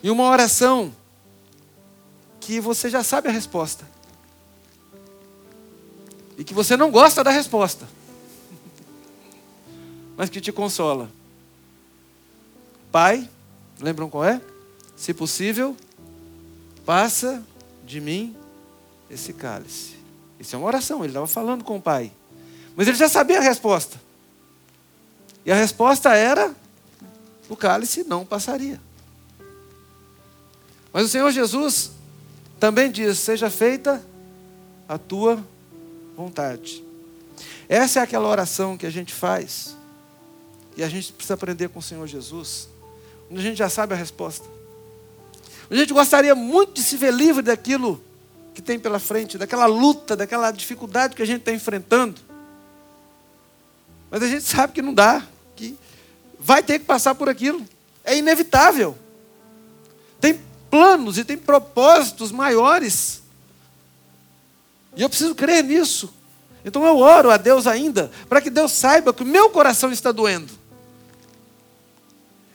E 0.00 0.08
uma 0.08 0.22
oração 0.30 0.94
que 2.40 2.60
você 2.60 2.88
já 2.88 3.02
sabe 3.02 3.28
a 3.28 3.32
resposta 3.32 3.84
e 6.38 6.44
que 6.44 6.54
você 6.54 6.76
não 6.76 6.92
gosta 6.92 7.24
da 7.24 7.32
resposta, 7.32 7.88
mas 10.16 10.30
que 10.30 10.40
te 10.40 10.52
consola. 10.52 11.10
Pai, 12.92 13.28
lembram 13.80 14.08
qual 14.08 14.24
é? 14.24 14.40
Se 14.96 15.12
possível, 15.12 15.76
passa 16.86 17.42
de 17.84 18.00
mim 18.00 18.36
esse 19.10 19.32
cálice. 19.32 19.96
Isso 20.38 20.54
é 20.54 20.58
uma 20.58 20.66
oração, 20.66 21.00
ele 21.00 21.08
estava 21.08 21.26
falando 21.26 21.64
com 21.64 21.76
o 21.76 21.82
pai. 21.82 22.12
Mas 22.76 22.86
ele 22.86 22.96
já 22.96 23.08
sabia 23.08 23.38
a 23.38 23.42
resposta. 23.42 24.00
E 25.44 25.50
a 25.50 25.54
resposta 25.54 26.14
era: 26.14 26.54
o 27.48 27.56
cálice 27.56 28.04
não 28.04 28.24
passaria. 28.24 28.80
Mas 30.92 31.06
o 31.06 31.08
Senhor 31.08 31.30
Jesus 31.30 31.90
também 32.60 32.90
diz: 32.90 33.18
seja 33.18 33.50
feita 33.50 34.04
a 34.88 34.96
tua 34.96 35.44
vontade. 36.16 36.84
Essa 37.68 38.00
é 38.00 38.02
aquela 38.02 38.28
oração 38.28 38.76
que 38.76 38.86
a 38.86 38.90
gente 38.90 39.12
faz 39.12 39.76
e 40.76 40.82
a 40.82 40.88
gente 40.88 41.12
precisa 41.12 41.34
aprender 41.34 41.68
com 41.68 41.80
o 41.80 41.82
Senhor 41.82 42.06
Jesus, 42.06 42.68
onde 43.30 43.40
a 43.40 43.42
gente 43.42 43.58
já 43.58 43.68
sabe 43.68 43.94
a 43.94 43.96
resposta. 43.96 44.48
A 45.70 45.74
gente 45.74 45.92
gostaria 45.92 46.34
muito 46.34 46.74
de 46.74 46.82
se 46.82 46.96
ver 46.96 47.12
livre 47.12 47.42
daquilo 47.42 48.00
que 48.58 48.62
tem 48.62 48.76
pela 48.76 48.98
frente, 48.98 49.38
daquela 49.38 49.66
luta, 49.66 50.16
daquela 50.16 50.50
dificuldade 50.50 51.14
que 51.14 51.22
a 51.22 51.24
gente 51.24 51.42
está 51.42 51.52
enfrentando. 51.52 52.20
Mas 54.10 54.20
a 54.20 54.26
gente 54.26 54.42
sabe 54.42 54.72
que 54.72 54.82
não 54.82 54.92
dá, 54.92 55.24
que 55.54 55.78
vai 56.40 56.60
ter 56.60 56.80
que 56.80 56.84
passar 56.84 57.14
por 57.14 57.28
aquilo. 57.28 57.64
É 58.02 58.18
inevitável. 58.18 58.98
Tem 60.20 60.40
planos 60.68 61.18
e 61.18 61.24
tem 61.24 61.38
propósitos 61.38 62.32
maiores 62.32 63.22
e 64.98 65.02
eu 65.02 65.08
preciso 65.08 65.32
crer 65.36 65.62
nisso. 65.62 66.12
Então 66.64 66.84
eu 66.84 66.98
oro 66.98 67.30
a 67.30 67.36
Deus 67.36 67.68
ainda, 67.68 68.10
para 68.28 68.40
que 68.40 68.50
Deus 68.50 68.72
saiba 68.72 69.14
que 69.14 69.22
o 69.22 69.26
meu 69.26 69.48
coração 69.48 69.92
está 69.92 70.10
doendo. 70.10 70.52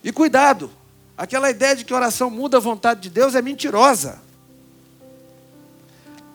E 0.03 0.11
cuidado, 0.11 0.69
aquela 1.17 1.49
ideia 1.49 1.73
de 1.73 1.85
que 1.85 1.93
oração 1.93 2.29
muda 2.29 2.57
a 2.57 2.59
vontade 2.59 2.99
de 2.99 3.09
Deus 3.09 3.33
é 3.33 3.41
mentirosa. 3.41 4.21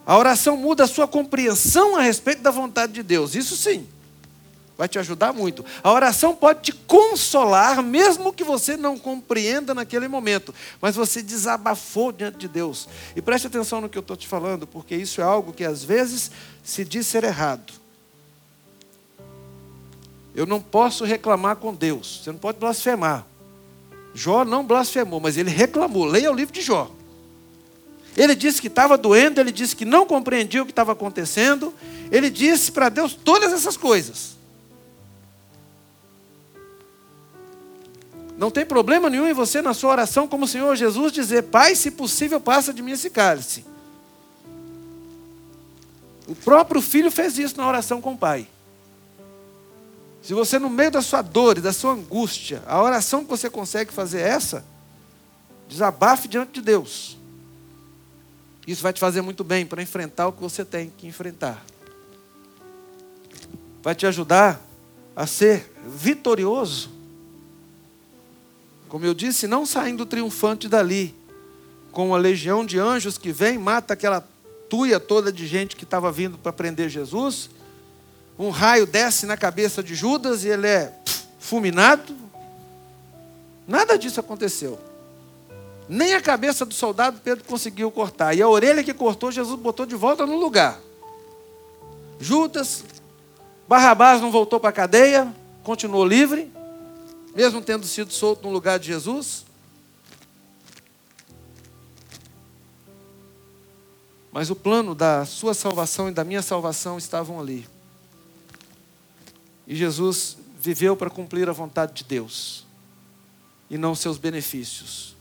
A 0.09 0.17
oração 0.17 0.57
muda 0.57 0.85
a 0.85 0.89
sua 0.89 1.07
compreensão 1.07 1.95
a 1.95 2.01
respeito 2.01 2.41
da 2.41 2.51
vontade 2.51 2.95
de 2.95 3.03
Deus, 3.03 3.35
isso 3.35 3.55
sim 3.55 3.87
vai 4.79 4.87
te 4.87 4.97
ajudar 4.97 5.33
muito. 5.33 5.65
A 5.83 5.93
oração 5.93 6.37
pode 6.37 6.61
te 6.63 6.73
consolar, 6.73 7.83
mesmo 7.83 8.33
que 8.33 8.45
você 8.45 8.77
não 8.77 8.97
compreenda 8.97 9.75
naquele 9.75 10.07
momento, 10.07 10.55
mas 10.81 10.95
você 10.95 11.21
desabafou 11.21 12.13
diante 12.13 12.39
de 12.39 12.47
Deus. 12.47 12.89
E 13.17 13.21
preste 13.21 13.49
atenção 13.49 13.81
no 13.81 13.89
que 13.89 13.99
eu 13.99 14.03
estou 14.03 14.17
te 14.17 14.29
falando, 14.29 14.69
porque 14.69 14.95
isso 14.95 15.21
é 15.21 15.25
algo 15.25 15.53
que 15.53 15.65
às 15.65 15.83
vezes 15.83 16.31
se 16.63 16.85
diz 16.85 17.09
ser 17.09 17.25
errado. 17.25 17.73
Eu 20.33 20.47
não 20.47 20.61
posso 20.61 21.05
reclamar 21.05 21.57
com 21.57 21.75
Deus. 21.75 22.21
Você 22.23 22.31
não 22.31 22.39
pode 22.39 22.59
blasfemar. 22.59 23.27
Jó 24.15 24.45
não 24.45 24.65
blasfemou, 24.65 25.19
mas 25.19 25.37
ele 25.37 25.51
reclamou. 25.51 26.05
Leia 26.05 26.31
o 26.31 26.35
livro 26.35 26.55
de 26.55 26.63
Jó. 26.63 26.89
Ele 28.19 28.35
disse 28.35 28.61
que 28.61 28.67
estava 28.67 28.99
doendo, 28.99 29.41
ele 29.41 29.53
disse 29.53 29.77
que 29.77 29.85
não 29.85 30.05
compreendia 30.05 30.61
o 30.61 30.67
que 30.67 30.73
estava 30.73 30.91
acontecendo. 30.91 31.73
Ele 32.11 32.29
disse 32.29 32.73
para 32.73 32.89
Deus 32.89 33.15
todas 33.15 33.53
essas 33.53 33.77
coisas. 33.77 34.37
Não 38.37 38.51
tem 38.51 38.67
problema 38.67 39.09
nenhum 39.09 39.29
em 39.29 39.33
você, 39.33 39.63
na 39.63 39.73
sua 39.73 39.93
oração, 39.93 40.27
como 40.27 40.47
o 40.47 40.49
Senhor 40.49 40.75
Jesus, 40.75 41.13
dizer: 41.13 41.45
Pai, 41.45 41.77
se 41.77 41.93
possível, 41.93 42.41
passa 42.41 42.75
de 42.75 42.83
mim 42.83 42.91
esse 42.91 43.09
cálice. 43.09 43.65
O 46.27 46.35
próprio 46.35 46.83
filho 46.83 47.13
fez 47.13 47.39
isso 47.39 47.57
na 47.57 47.69
oração 47.69 48.01
com 48.01 48.15
o 48.15 48.19
pai. 48.19 48.49
Se 50.23 50.35
você, 50.35 50.59
no 50.59 50.69
meio 50.69 50.91
da 50.91 51.03
sua 51.03 51.23
dor 51.23 51.57
e 51.57 51.61
da 51.61 51.73
sua 51.73 51.93
angústia, 51.93 52.63
a 52.67 52.83
oração 52.83 53.23
que 53.23 53.31
você 53.31 53.49
consegue 53.49 53.93
fazer 53.93 54.21
é 54.21 54.29
essa, 54.29 54.65
desabafe 55.69 56.27
diante 56.27 56.53
de 56.55 56.61
Deus. 56.61 57.18
Isso 58.69 58.83
vai 58.83 58.93
te 58.93 59.01
fazer 59.01 59.23
muito 59.23 59.43
bem 59.43 59.65
para 59.65 59.83
enfrentar 59.83 60.29
o 60.29 60.33
que 60.33 60.43
você 60.43 60.63
tem 60.63 60.93
que 60.95 61.07
enfrentar. 61.07 61.65
Vai 63.83 63.95
te 63.95 64.07
ajudar 64.07 64.61
a 65.17 65.27
ser 65.27 65.73
vitorioso. 65.87 66.91
Como 68.87 69.07
eu 69.07 69.15
disse, 69.15 69.47
não 69.47 69.65
saindo 69.65 70.05
triunfante 70.05 70.69
dali, 70.69 71.15
com 71.91 72.09
uma 72.09 72.19
legião 72.19 72.63
de 72.63 72.79
anjos 72.79 73.17
que 73.17 73.33
vem, 73.33 73.57
mata 73.57 73.95
aquela 73.95 74.29
tuia 74.69 75.01
toda 75.01 75.33
de 75.33 75.47
gente 75.47 75.75
que 75.75 75.85
estava 75.85 76.13
vindo 76.13 76.37
para 76.37 76.53
prender 76.53 76.91
Jesus. 76.91 77.49
Um 78.39 78.51
raio 78.51 78.85
desce 78.85 79.25
na 79.25 79.39
cabeça 79.39 79.83
de 79.83 79.95
Judas 79.95 80.45
e 80.45 80.49
ele 80.49 80.67
é 80.67 80.95
fulminado. 81.39 82.15
Nada 83.67 83.97
disso 83.97 84.21
aconteceu. 84.21 84.88
Nem 85.89 86.15
a 86.15 86.21
cabeça 86.21 86.67
do 86.67 86.75
soldado 86.75 87.21
Pedro 87.25 87.45
conseguiu 87.45 87.91
cortar. 87.91 88.35
E 88.35 88.43
a 88.43 88.49
orelha 88.49 88.85
que 88.85 88.93
cortou, 88.93 89.33
Jesus 89.33 89.59
botou 89.59 89.87
de 89.87 89.95
volta 89.95 90.27
no 90.27 90.37
lugar. 90.37 90.79
Judas, 92.21 92.85
Barrabás 93.67 94.21
não 94.21 94.31
voltou 94.31 94.61
para 94.61 94.71
a 94.71 94.73
cadeia, 94.73 95.35
continuou 95.63 96.05
livre, 96.05 96.53
mesmo 97.35 97.63
tendo 97.63 97.87
sido 97.87 98.13
solto 98.13 98.43
no 98.43 98.53
lugar 98.53 98.79
de 98.79 98.89
Jesus. 98.89 99.47
Mas 104.33 104.51
o 104.51 104.57
plano 104.57 104.95
da 104.95 105.25
sua 105.25 105.55
salvação 105.55 106.09
e 106.09 106.13
da 106.13 106.25
minha 106.25 106.43
salvação 106.43 106.99
estavam 106.99 107.41
ali. 107.41 107.69
E 109.67 109.75
Jesus 109.75 110.37
viveu 110.59 110.97
para 110.97 111.11
cumprir 111.11 111.49
a 111.49 111.53
vontade 111.53 111.93
de 111.93 112.05
Deus 112.05 112.67
e 113.69 113.77
não 113.77 113.95
seus 113.95 114.17
benefícios. 114.17 115.18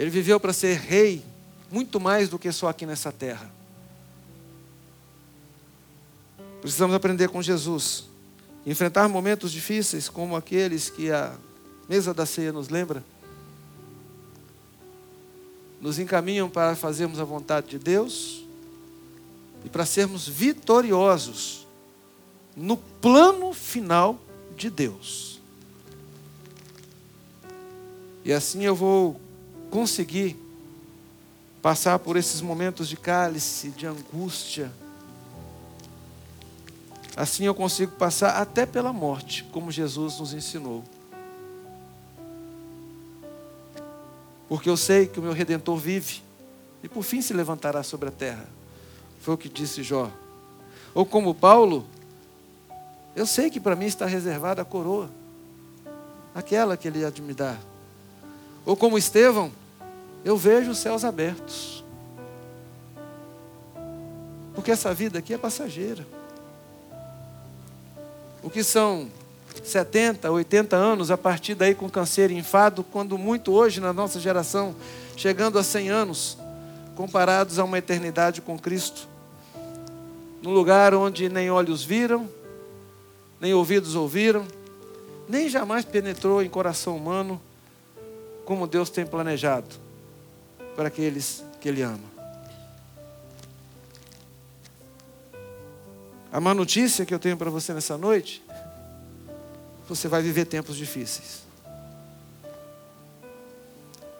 Ele 0.00 0.08
viveu 0.08 0.40
para 0.40 0.54
ser 0.54 0.78
rei, 0.78 1.22
muito 1.70 2.00
mais 2.00 2.30
do 2.30 2.38
que 2.38 2.50
só 2.50 2.68
aqui 2.68 2.86
nessa 2.86 3.12
terra. 3.12 3.52
Precisamos 6.62 6.96
aprender 6.96 7.28
com 7.28 7.42
Jesus. 7.42 8.04
Enfrentar 8.64 9.10
momentos 9.10 9.52
difíceis, 9.52 10.08
como 10.08 10.34
aqueles 10.34 10.88
que 10.88 11.10
a 11.10 11.36
mesa 11.86 12.14
da 12.14 12.24
ceia 12.24 12.50
nos 12.50 12.70
lembra, 12.70 13.04
nos 15.82 15.98
encaminham 15.98 16.48
para 16.48 16.74
fazermos 16.74 17.20
a 17.20 17.24
vontade 17.24 17.68
de 17.68 17.78
Deus 17.78 18.42
e 19.66 19.68
para 19.68 19.84
sermos 19.84 20.26
vitoriosos 20.26 21.66
no 22.56 22.78
plano 22.78 23.52
final 23.52 24.18
de 24.56 24.70
Deus. 24.70 25.42
E 28.24 28.32
assim 28.32 28.64
eu 28.64 28.74
vou 28.74 29.20
conseguir 29.70 30.36
passar 31.62 31.98
por 31.98 32.16
esses 32.16 32.40
momentos 32.40 32.88
de 32.88 32.96
cálice, 32.96 33.70
de 33.70 33.86
angústia, 33.86 34.72
assim 37.16 37.44
eu 37.44 37.54
consigo 37.54 37.92
passar 37.92 38.40
até 38.40 38.66
pela 38.66 38.92
morte, 38.92 39.44
como 39.52 39.70
Jesus 39.70 40.18
nos 40.18 40.32
ensinou. 40.32 40.82
Porque 44.48 44.68
eu 44.68 44.76
sei 44.76 45.06
que 45.06 45.20
o 45.20 45.22
meu 45.22 45.32
redentor 45.32 45.76
vive 45.76 46.22
e 46.82 46.88
por 46.88 47.02
fim 47.02 47.22
se 47.22 47.32
levantará 47.32 47.82
sobre 47.82 48.08
a 48.08 48.12
terra. 48.12 48.48
Foi 49.20 49.34
o 49.34 49.38
que 49.38 49.48
disse 49.48 49.82
Jó. 49.82 50.10
Ou 50.92 51.06
como 51.06 51.34
Paulo, 51.34 51.86
eu 53.14 53.26
sei 53.26 53.50
que 53.50 53.60
para 53.60 53.76
mim 53.76 53.86
está 53.86 54.06
reservada 54.06 54.62
a 54.62 54.64
coroa, 54.64 55.10
aquela 56.34 56.76
que 56.76 56.88
ele 56.88 57.04
há 57.04 57.10
de 57.10 57.22
me 57.22 57.34
dar. 57.34 57.60
Ou 58.64 58.76
como 58.76 58.98
Estevão, 58.98 59.52
eu 60.24 60.36
vejo 60.36 60.70
os 60.70 60.78
céus 60.78 61.04
abertos. 61.04 61.82
Porque 64.54 64.70
essa 64.70 64.92
vida 64.92 65.18
aqui 65.18 65.32
é 65.32 65.38
passageira. 65.38 66.06
O 68.42 68.50
que 68.50 68.62
são 68.62 69.08
70, 69.62 70.30
80 70.30 70.76
anos, 70.76 71.10
a 71.10 71.16
partir 71.16 71.54
daí 71.54 71.74
com 71.74 71.88
câncer 71.88 72.30
e 72.30 72.36
enfado, 72.36 72.84
quando 72.84 73.16
muito 73.16 73.52
hoje 73.52 73.80
na 73.80 73.92
nossa 73.92 74.20
geração, 74.20 74.74
chegando 75.16 75.58
a 75.58 75.62
100 75.62 75.88
anos, 75.90 76.38
comparados 76.94 77.58
a 77.58 77.64
uma 77.64 77.78
eternidade 77.78 78.40
com 78.40 78.58
Cristo. 78.58 79.08
Num 80.42 80.52
lugar 80.52 80.94
onde 80.94 81.28
nem 81.28 81.50
olhos 81.50 81.82
viram, 81.82 82.28
nem 83.40 83.54
ouvidos 83.54 83.94
ouviram, 83.94 84.46
nem 85.28 85.48
jamais 85.48 85.84
penetrou 85.84 86.42
em 86.42 86.48
coração 86.48 86.96
humano 86.96 87.40
como 88.44 88.66
Deus 88.66 88.90
tem 88.90 89.06
planejado 89.06 89.89
para 90.80 90.88
aqueles 90.88 91.44
que 91.60 91.68
Ele 91.68 91.82
ama. 91.82 92.08
A 96.32 96.40
má 96.40 96.54
notícia 96.54 97.04
que 97.04 97.12
eu 97.12 97.18
tenho 97.18 97.36
para 97.36 97.50
você 97.50 97.74
nessa 97.74 97.98
noite, 97.98 98.42
você 99.86 100.08
vai 100.08 100.22
viver 100.22 100.46
tempos 100.46 100.78
difíceis. 100.78 101.42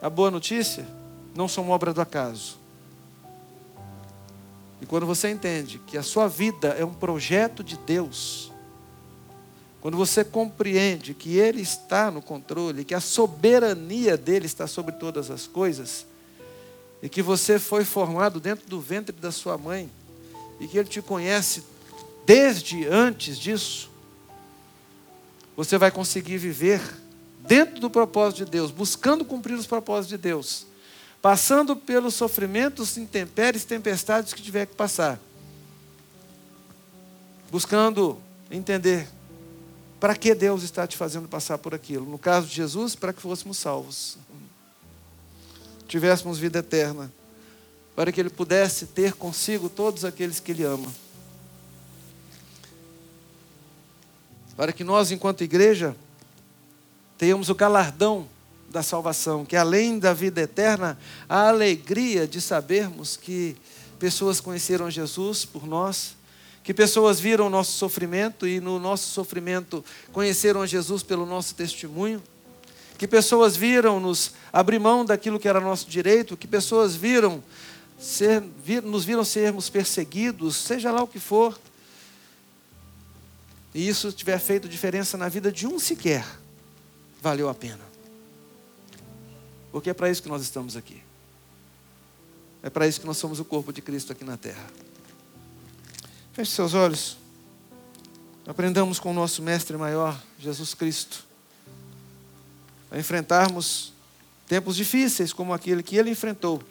A 0.03 0.11
boa 0.11 0.31
notícia 0.31 0.87
não 1.35 1.49
são 1.49 1.70
obra 1.70 1.94
do 1.94 2.01
acaso. 2.03 2.59
E 4.83 4.85
quando 4.85 5.07
você 5.07 5.31
entende 5.31 5.79
que 5.87 5.96
a 5.96 6.03
sua 6.03 6.29
vida 6.29 6.68
é 6.79 6.85
um 6.85 6.92
projeto 6.92 7.64
de 7.64 7.79
Deus, 7.79 8.53
quando 9.81 9.96
você 9.96 10.23
compreende 10.23 11.14
que 11.14 11.38
Ele 11.38 11.62
está 11.62 12.11
no 12.11 12.20
controle, 12.20 12.85
que 12.85 12.94
a 12.94 13.01
soberania 13.01 14.14
dele 14.14 14.44
está 14.44 14.66
sobre 14.66 14.92
todas 14.96 15.31
as 15.31 15.46
coisas, 15.46 16.10
e 17.03 17.09
que 17.09 17.23
você 17.23 17.59
foi 17.59 17.85
formado 17.85 18.41
dentro 18.41 18.69
do 18.69 18.81
ventre 18.81 19.15
da 19.15 19.33
sua 19.33 19.57
mãe, 19.57 19.91
e 20.59 20.69
que 20.69 20.79
Ele 20.79 20.89
te 20.89 21.01
conhece 21.01 21.63
desde 22.27 22.87
antes 22.87 23.39
disso, 23.39 23.91
você 25.57 25.79
vai 25.79 25.91
conseguir 25.91 26.39
viver 26.39 26.81
dentro 27.41 27.81
do 27.81 27.91
propósito 27.91 28.45
de 28.45 28.51
Deus, 28.51 28.71
buscando 28.71 29.25
cumprir 29.25 29.55
os 29.55 29.67
propósitos 29.67 30.11
de 30.11 30.19
Deus, 30.19 30.67
passando 31.23 31.75
pelos 31.75 32.15
sofrimentos, 32.15 32.97
intempéries, 32.97 33.65
tempestades 33.65 34.33
que 34.33 34.43
tiver 34.43 34.67
que 34.67 34.75
passar, 34.75 35.19
buscando 37.51 38.21
entender 38.51 39.09
para 39.99 40.15
que 40.15 40.35
Deus 40.35 40.63
está 40.63 40.87
te 40.87 40.97
fazendo 40.97 41.29
passar 41.29 41.59
por 41.59 41.75
aquilo. 41.75 42.07
No 42.07 42.19
caso 42.19 42.47
de 42.47 42.55
Jesus, 42.55 42.95
para 42.95 43.13
que 43.13 43.21
fôssemos 43.21 43.59
salvos 43.59 44.17
tivéssemos 45.90 46.38
vida 46.38 46.61
eterna, 46.61 47.12
para 47.96 48.12
que 48.12 48.20
Ele 48.20 48.31
pudesse 48.31 48.87
ter 48.87 49.14
consigo 49.14 49.68
todos 49.68 50.05
aqueles 50.05 50.38
que 50.38 50.53
Ele 50.53 50.62
ama. 50.62 50.87
Para 54.57 54.72
que 54.72 54.85
nós, 54.85 55.11
enquanto 55.11 55.42
igreja, 55.42 55.96
tenhamos 57.18 57.48
o 57.48 57.57
galardão 57.57 58.29
da 58.70 58.85
salvação, 58.85 59.44
que 59.44 59.57
além 59.57 59.98
da 59.98 60.14
vida 60.14 60.40
eterna, 60.40 60.96
a 61.29 61.48
alegria 61.48 62.24
de 62.24 62.40
sabermos 62.40 63.16
que 63.16 63.57
pessoas 63.98 64.40
conheceram 64.40 64.88
Jesus 64.88 65.44
por 65.44 65.66
nós, 65.66 66.14
que 66.62 66.72
pessoas 66.72 67.18
viram 67.18 67.48
o 67.48 67.50
nosso 67.50 67.72
sofrimento 67.72 68.46
e 68.46 68.61
no 68.61 68.79
nosso 68.79 69.09
sofrimento 69.09 69.85
conheceram 70.12 70.64
Jesus 70.64 71.03
pelo 71.03 71.26
nosso 71.26 71.53
testemunho 71.57 72.22
que 73.01 73.09
pessoas 73.09 73.57
viram 73.57 73.99
nos 73.99 74.33
abrir 74.53 74.79
mão 74.79 75.07
daquilo 75.07 75.41
que 75.41 75.49
era 75.49 75.59
nosso 75.59 75.89
direito, 75.89 76.37
que 76.37 76.47
pessoas 76.47 76.95
viram 76.95 77.43
ser, 77.99 78.43
vir, 78.63 78.83
nos 78.83 79.07
viram 79.07 79.25
sermos 79.25 79.71
perseguidos, 79.71 80.55
seja 80.55 80.93
lá 80.93 81.03
o 81.03 81.07
que 81.07 81.19
for. 81.19 81.59
E 83.75 83.89
isso 83.89 84.13
tiver 84.13 84.39
feito 84.39 84.69
diferença 84.69 85.17
na 85.17 85.31
vida 85.31 85.51
de 85.51 85.67
um 85.67 85.79
sequer, 85.79 86.27
valeu 87.23 87.49
a 87.49 87.55
pena. 87.55 87.81
Porque 89.73 89.89
é 89.89 89.95
para 89.95 90.11
isso 90.11 90.23
que 90.23 90.29
nós 90.29 90.43
estamos 90.43 90.77
aqui. 90.77 91.03
É 92.63 92.69
para 92.69 92.87
isso 92.87 93.01
que 93.01 93.07
nós 93.07 93.17
somos 93.17 93.41
o 93.41 93.47
corpo 93.47 93.73
de 93.73 93.81
Cristo 93.81 94.13
aqui 94.13 94.25
na 94.25 94.37
terra. 94.37 94.67
Feche 96.35 96.51
seus 96.51 96.75
olhos. 96.75 97.17
Aprendamos 98.47 99.01
com 99.01 99.11
o 99.11 99.15
nosso 99.15 99.41
Mestre 99.41 99.79
maior, 99.79 100.23
Jesus 100.39 100.75
Cristo, 100.75 101.30
a 102.90 102.98
enfrentarmos 102.98 103.92
tempos 104.46 104.76
difíceis 104.76 105.33
como 105.33 105.55
aquele 105.55 105.83
que 105.83 105.96
ele 105.96 106.11
enfrentou 106.11 106.62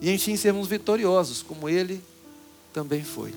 e, 0.00 0.10
enfim, 0.10 0.36
sermos 0.36 0.66
vitoriosos 0.66 1.42
como 1.42 1.68
ele 1.68 2.02
também 2.72 3.04
foi. 3.04 3.34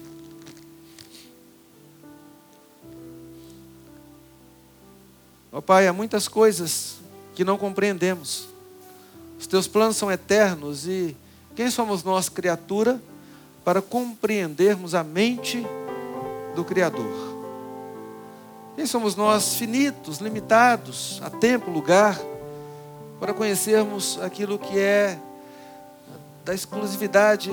Ó 5.52 5.58
oh, 5.58 5.62
Pai, 5.62 5.88
há 5.88 5.94
muitas 5.94 6.28
coisas 6.28 6.96
que 7.36 7.44
não 7.44 7.58
compreendemos. 7.58 8.48
Os 9.40 9.46
teus 9.46 9.68
planos 9.68 9.98
são 9.98 10.12
eternos 10.12 10.88
e 10.88 11.16
quem 11.56 11.70
somos 11.70 12.04
nós, 12.04 12.30
criatura, 12.30 13.00
para 13.64 13.82
compreendermos 13.82 14.96
a 14.96 15.04
mente 15.04 15.64
do 16.56 16.64
Criador? 16.64 17.33
Quem 18.76 18.88
somos 18.88 19.16
nós, 19.16 19.54
finitos, 19.54 20.18
limitados 20.18 21.22
a 21.24 21.30
tempo, 21.30 21.70
lugar, 21.70 22.20
para 23.20 23.34
conhecermos 23.34 24.20
aquilo 24.22 24.58
que 24.58 24.80
é 24.80 25.18
da 26.44 26.56
exclusividade 26.56 27.52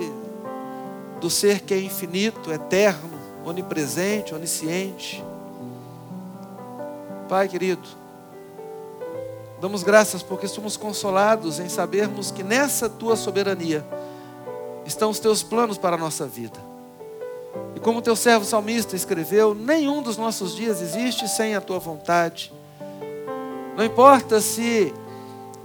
do 1.21 1.29
ser 1.29 1.61
que 1.61 1.75
é 1.75 1.81
infinito, 1.81 2.51
eterno, 2.51 3.11
onipresente, 3.45 4.35
onisciente? 4.35 5.23
Pai 7.29 7.49
querido, 7.49 7.87
damos 9.61 9.83
graças 9.83 10.23
porque 10.23 10.49
somos 10.49 10.77
consolados 10.77 11.61
em 11.61 11.69
sabermos 11.69 12.31
que 12.31 12.43
nessa 12.43 12.89
tua 12.89 13.15
soberania 13.15 13.87
estão 14.87 15.11
os 15.11 15.19
teus 15.19 15.43
planos 15.43 15.77
para 15.77 15.97
a 15.97 15.99
nossa 15.99 16.27
vida. 16.27 16.70
E 17.81 17.83
como 17.83 18.03
teu 18.03 18.15
servo 18.15 18.45
salmista 18.45 18.95
escreveu, 18.95 19.55
nenhum 19.55 20.03
dos 20.03 20.19
nossos 20.19 20.55
dias 20.55 20.83
existe 20.83 21.27
sem 21.27 21.55
a 21.55 21.63
tua 21.63 21.79
vontade. 21.79 22.53
Não 23.75 23.83
importa 23.83 24.39
se 24.39 24.93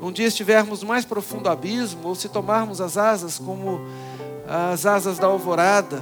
um 0.01 0.11
dia 0.11 0.27
estivermos 0.27 0.81
mais 0.81 1.03
profundo 1.03 1.49
abismo 1.49 2.07
ou 2.07 2.15
se 2.15 2.29
tomarmos 2.29 2.79
as 2.79 2.97
asas 2.97 3.37
como 3.37 3.81
as 4.47 4.85
asas 4.85 5.17
da 5.17 5.27
alvorada, 5.27 6.01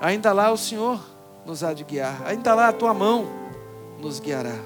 ainda 0.00 0.32
lá 0.32 0.50
o 0.50 0.56
Senhor 0.56 1.00
nos 1.44 1.62
há 1.62 1.72
de 1.72 1.84
guiar, 1.84 2.22
ainda 2.26 2.52
lá 2.52 2.68
a 2.68 2.72
tua 2.72 2.92
mão 2.92 3.26
nos 4.00 4.18
guiará. 4.18 4.58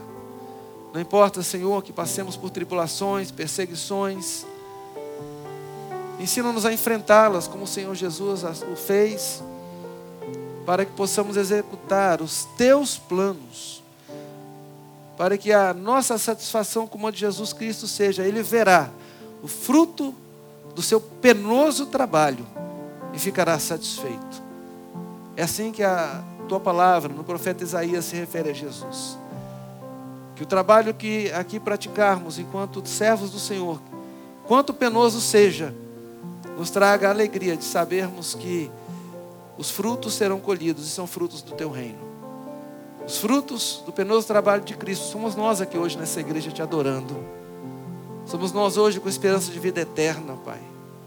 Não 0.94 1.00
importa, 1.00 1.42
Senhor, 1.42 1.82
que 1.82 1.92
passemos 1.92 2.36
por 2.36 2.48
tribulações, 2.48 3.30
perseguições, 3.30 4.46
ensina-nos 6.18 6.64
a 6.64 6.72
enfrentá-las 6.72 7.46
como 7.46 7.64
o 7.64 7.66
Senhor 7.66 7.94
Jesus 7.94 8.42
o 8.42 8.74
fez, 8.74 9.42
para 10.64 10.84
que 10.84 10.92
possamos 10.92 11.36
executar 11.36 12.20
os 12.20 12.44
teus 12.56 12.96
planos, 12.96 13.82
para 15.16 15.36
que 15.36 15.52
a 15.52 15.74
nossa 15.74 16.16
satisfação 16.18 16.86
como 16.86 17.06
a 17.06 17.10
de 17.10 17.18
Jesus 17.18 17.52
Cristo 17.52 17.86
seja, 17.86 18.24
Ele 18.24 18.42
verá 18.42 18.90
o 19.42 19.48
fruto 19.48 20.14
do 20.74 20.82
seu 20.82 21.00
penoso 21.00 21.86
trabalho 21.86 22.46
e 23.12 23.18
ficará 23.18 23.58
satisfeito. 23.58 24.42
É 25.36 25.42
assim 25.42 25.72
que 25.72 25.82
a 25.82 26.22
tua 26.48 26.60
palavra 26.60 27.12
no 27.12 27.24
profeta 27.24 27.64
Isaías 27.64 28.04
se 28.04 28.16
refere 28.16 28.50
a 28.50 28.52
Jesus. 28.52 29.16
Que 30.36 30.42
o 30.42 30.46
trabalho 30.46 30.94
que 30.94 31.30
aqui 31.32 31.60
praticarmos 31.60 32.38
enquanto 32.38 32.86
servos 32.86 33.30
do 33.30 33.38
Senhor, 33.38 33.80
quanto 34.46 34.72
penoso 34.72 35.20
seja, 35.20 35.74
nos 36.56 36.70
traga 36.70 37.08
a 37.08 37.10
alegria 37.10 37.56
de 37.56 37.64
sabermos 37.64 38.34
que 38.34 38.70
os 39.60 39.70
frutos 39.70 40.14
serão 40.14 40.40
colhidos 40.40 40.86
e 40.86 40.88
são 40.88 41.06
frutos 41.06 41.42
do 41.42 41.52
teu 41.52 41.70
reino. 41.70 41.98
Os 43.06 43.18
frutos 43.18 43.82
do 43.84 43.92
penoso 43.92 44.26
trabalho 44.26 44.64
de 44.64 44.74
Cristo 44.74 45.04
somos 45.04 45.36
nós 45.36 45.60
aqui 45.60 45.76
hoje 45.76 45.98
nessa 45.98 46.18
igreja 46.18 46.50
te 46.50 46.62
adorando. 46.62 47.14
Somos 48.24 48.52
nós 48.52 48.78
hoje 48.78 48.98
com 48.98 49.06
esperança 49.06 49.52
de 49.52 49.60
vida 49.60 49.82
eterna, 49.82 50.34
Pai. 50.46 50.62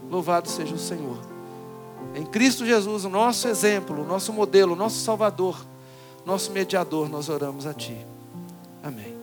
Louvado 0.08 0.48
seja 0.48 0.72
o 0.72 0.78
Senhor. 0.78 1.18
Em 2.14 2.24
Cristo 2.24 2.64
Jesus, 2.64 3.04
o 3.04 3.08
nosso 3.08 3.48
exemplo, 3.48 4.02
o 4.02 4.06
nosso 4.06 4.32
modelo, 4.32 4.74
o 4.74 4.76
nosso 4.76 5.00
Salvador, 5.00 5.56
nosso 6.24 6.52
mediador, 6.52 7.08
nós 7.08 7.28
oramos 7.28 7.66
a 7.66 7.74
Ti. 7.74 8.06
Amém. 8.84 9.13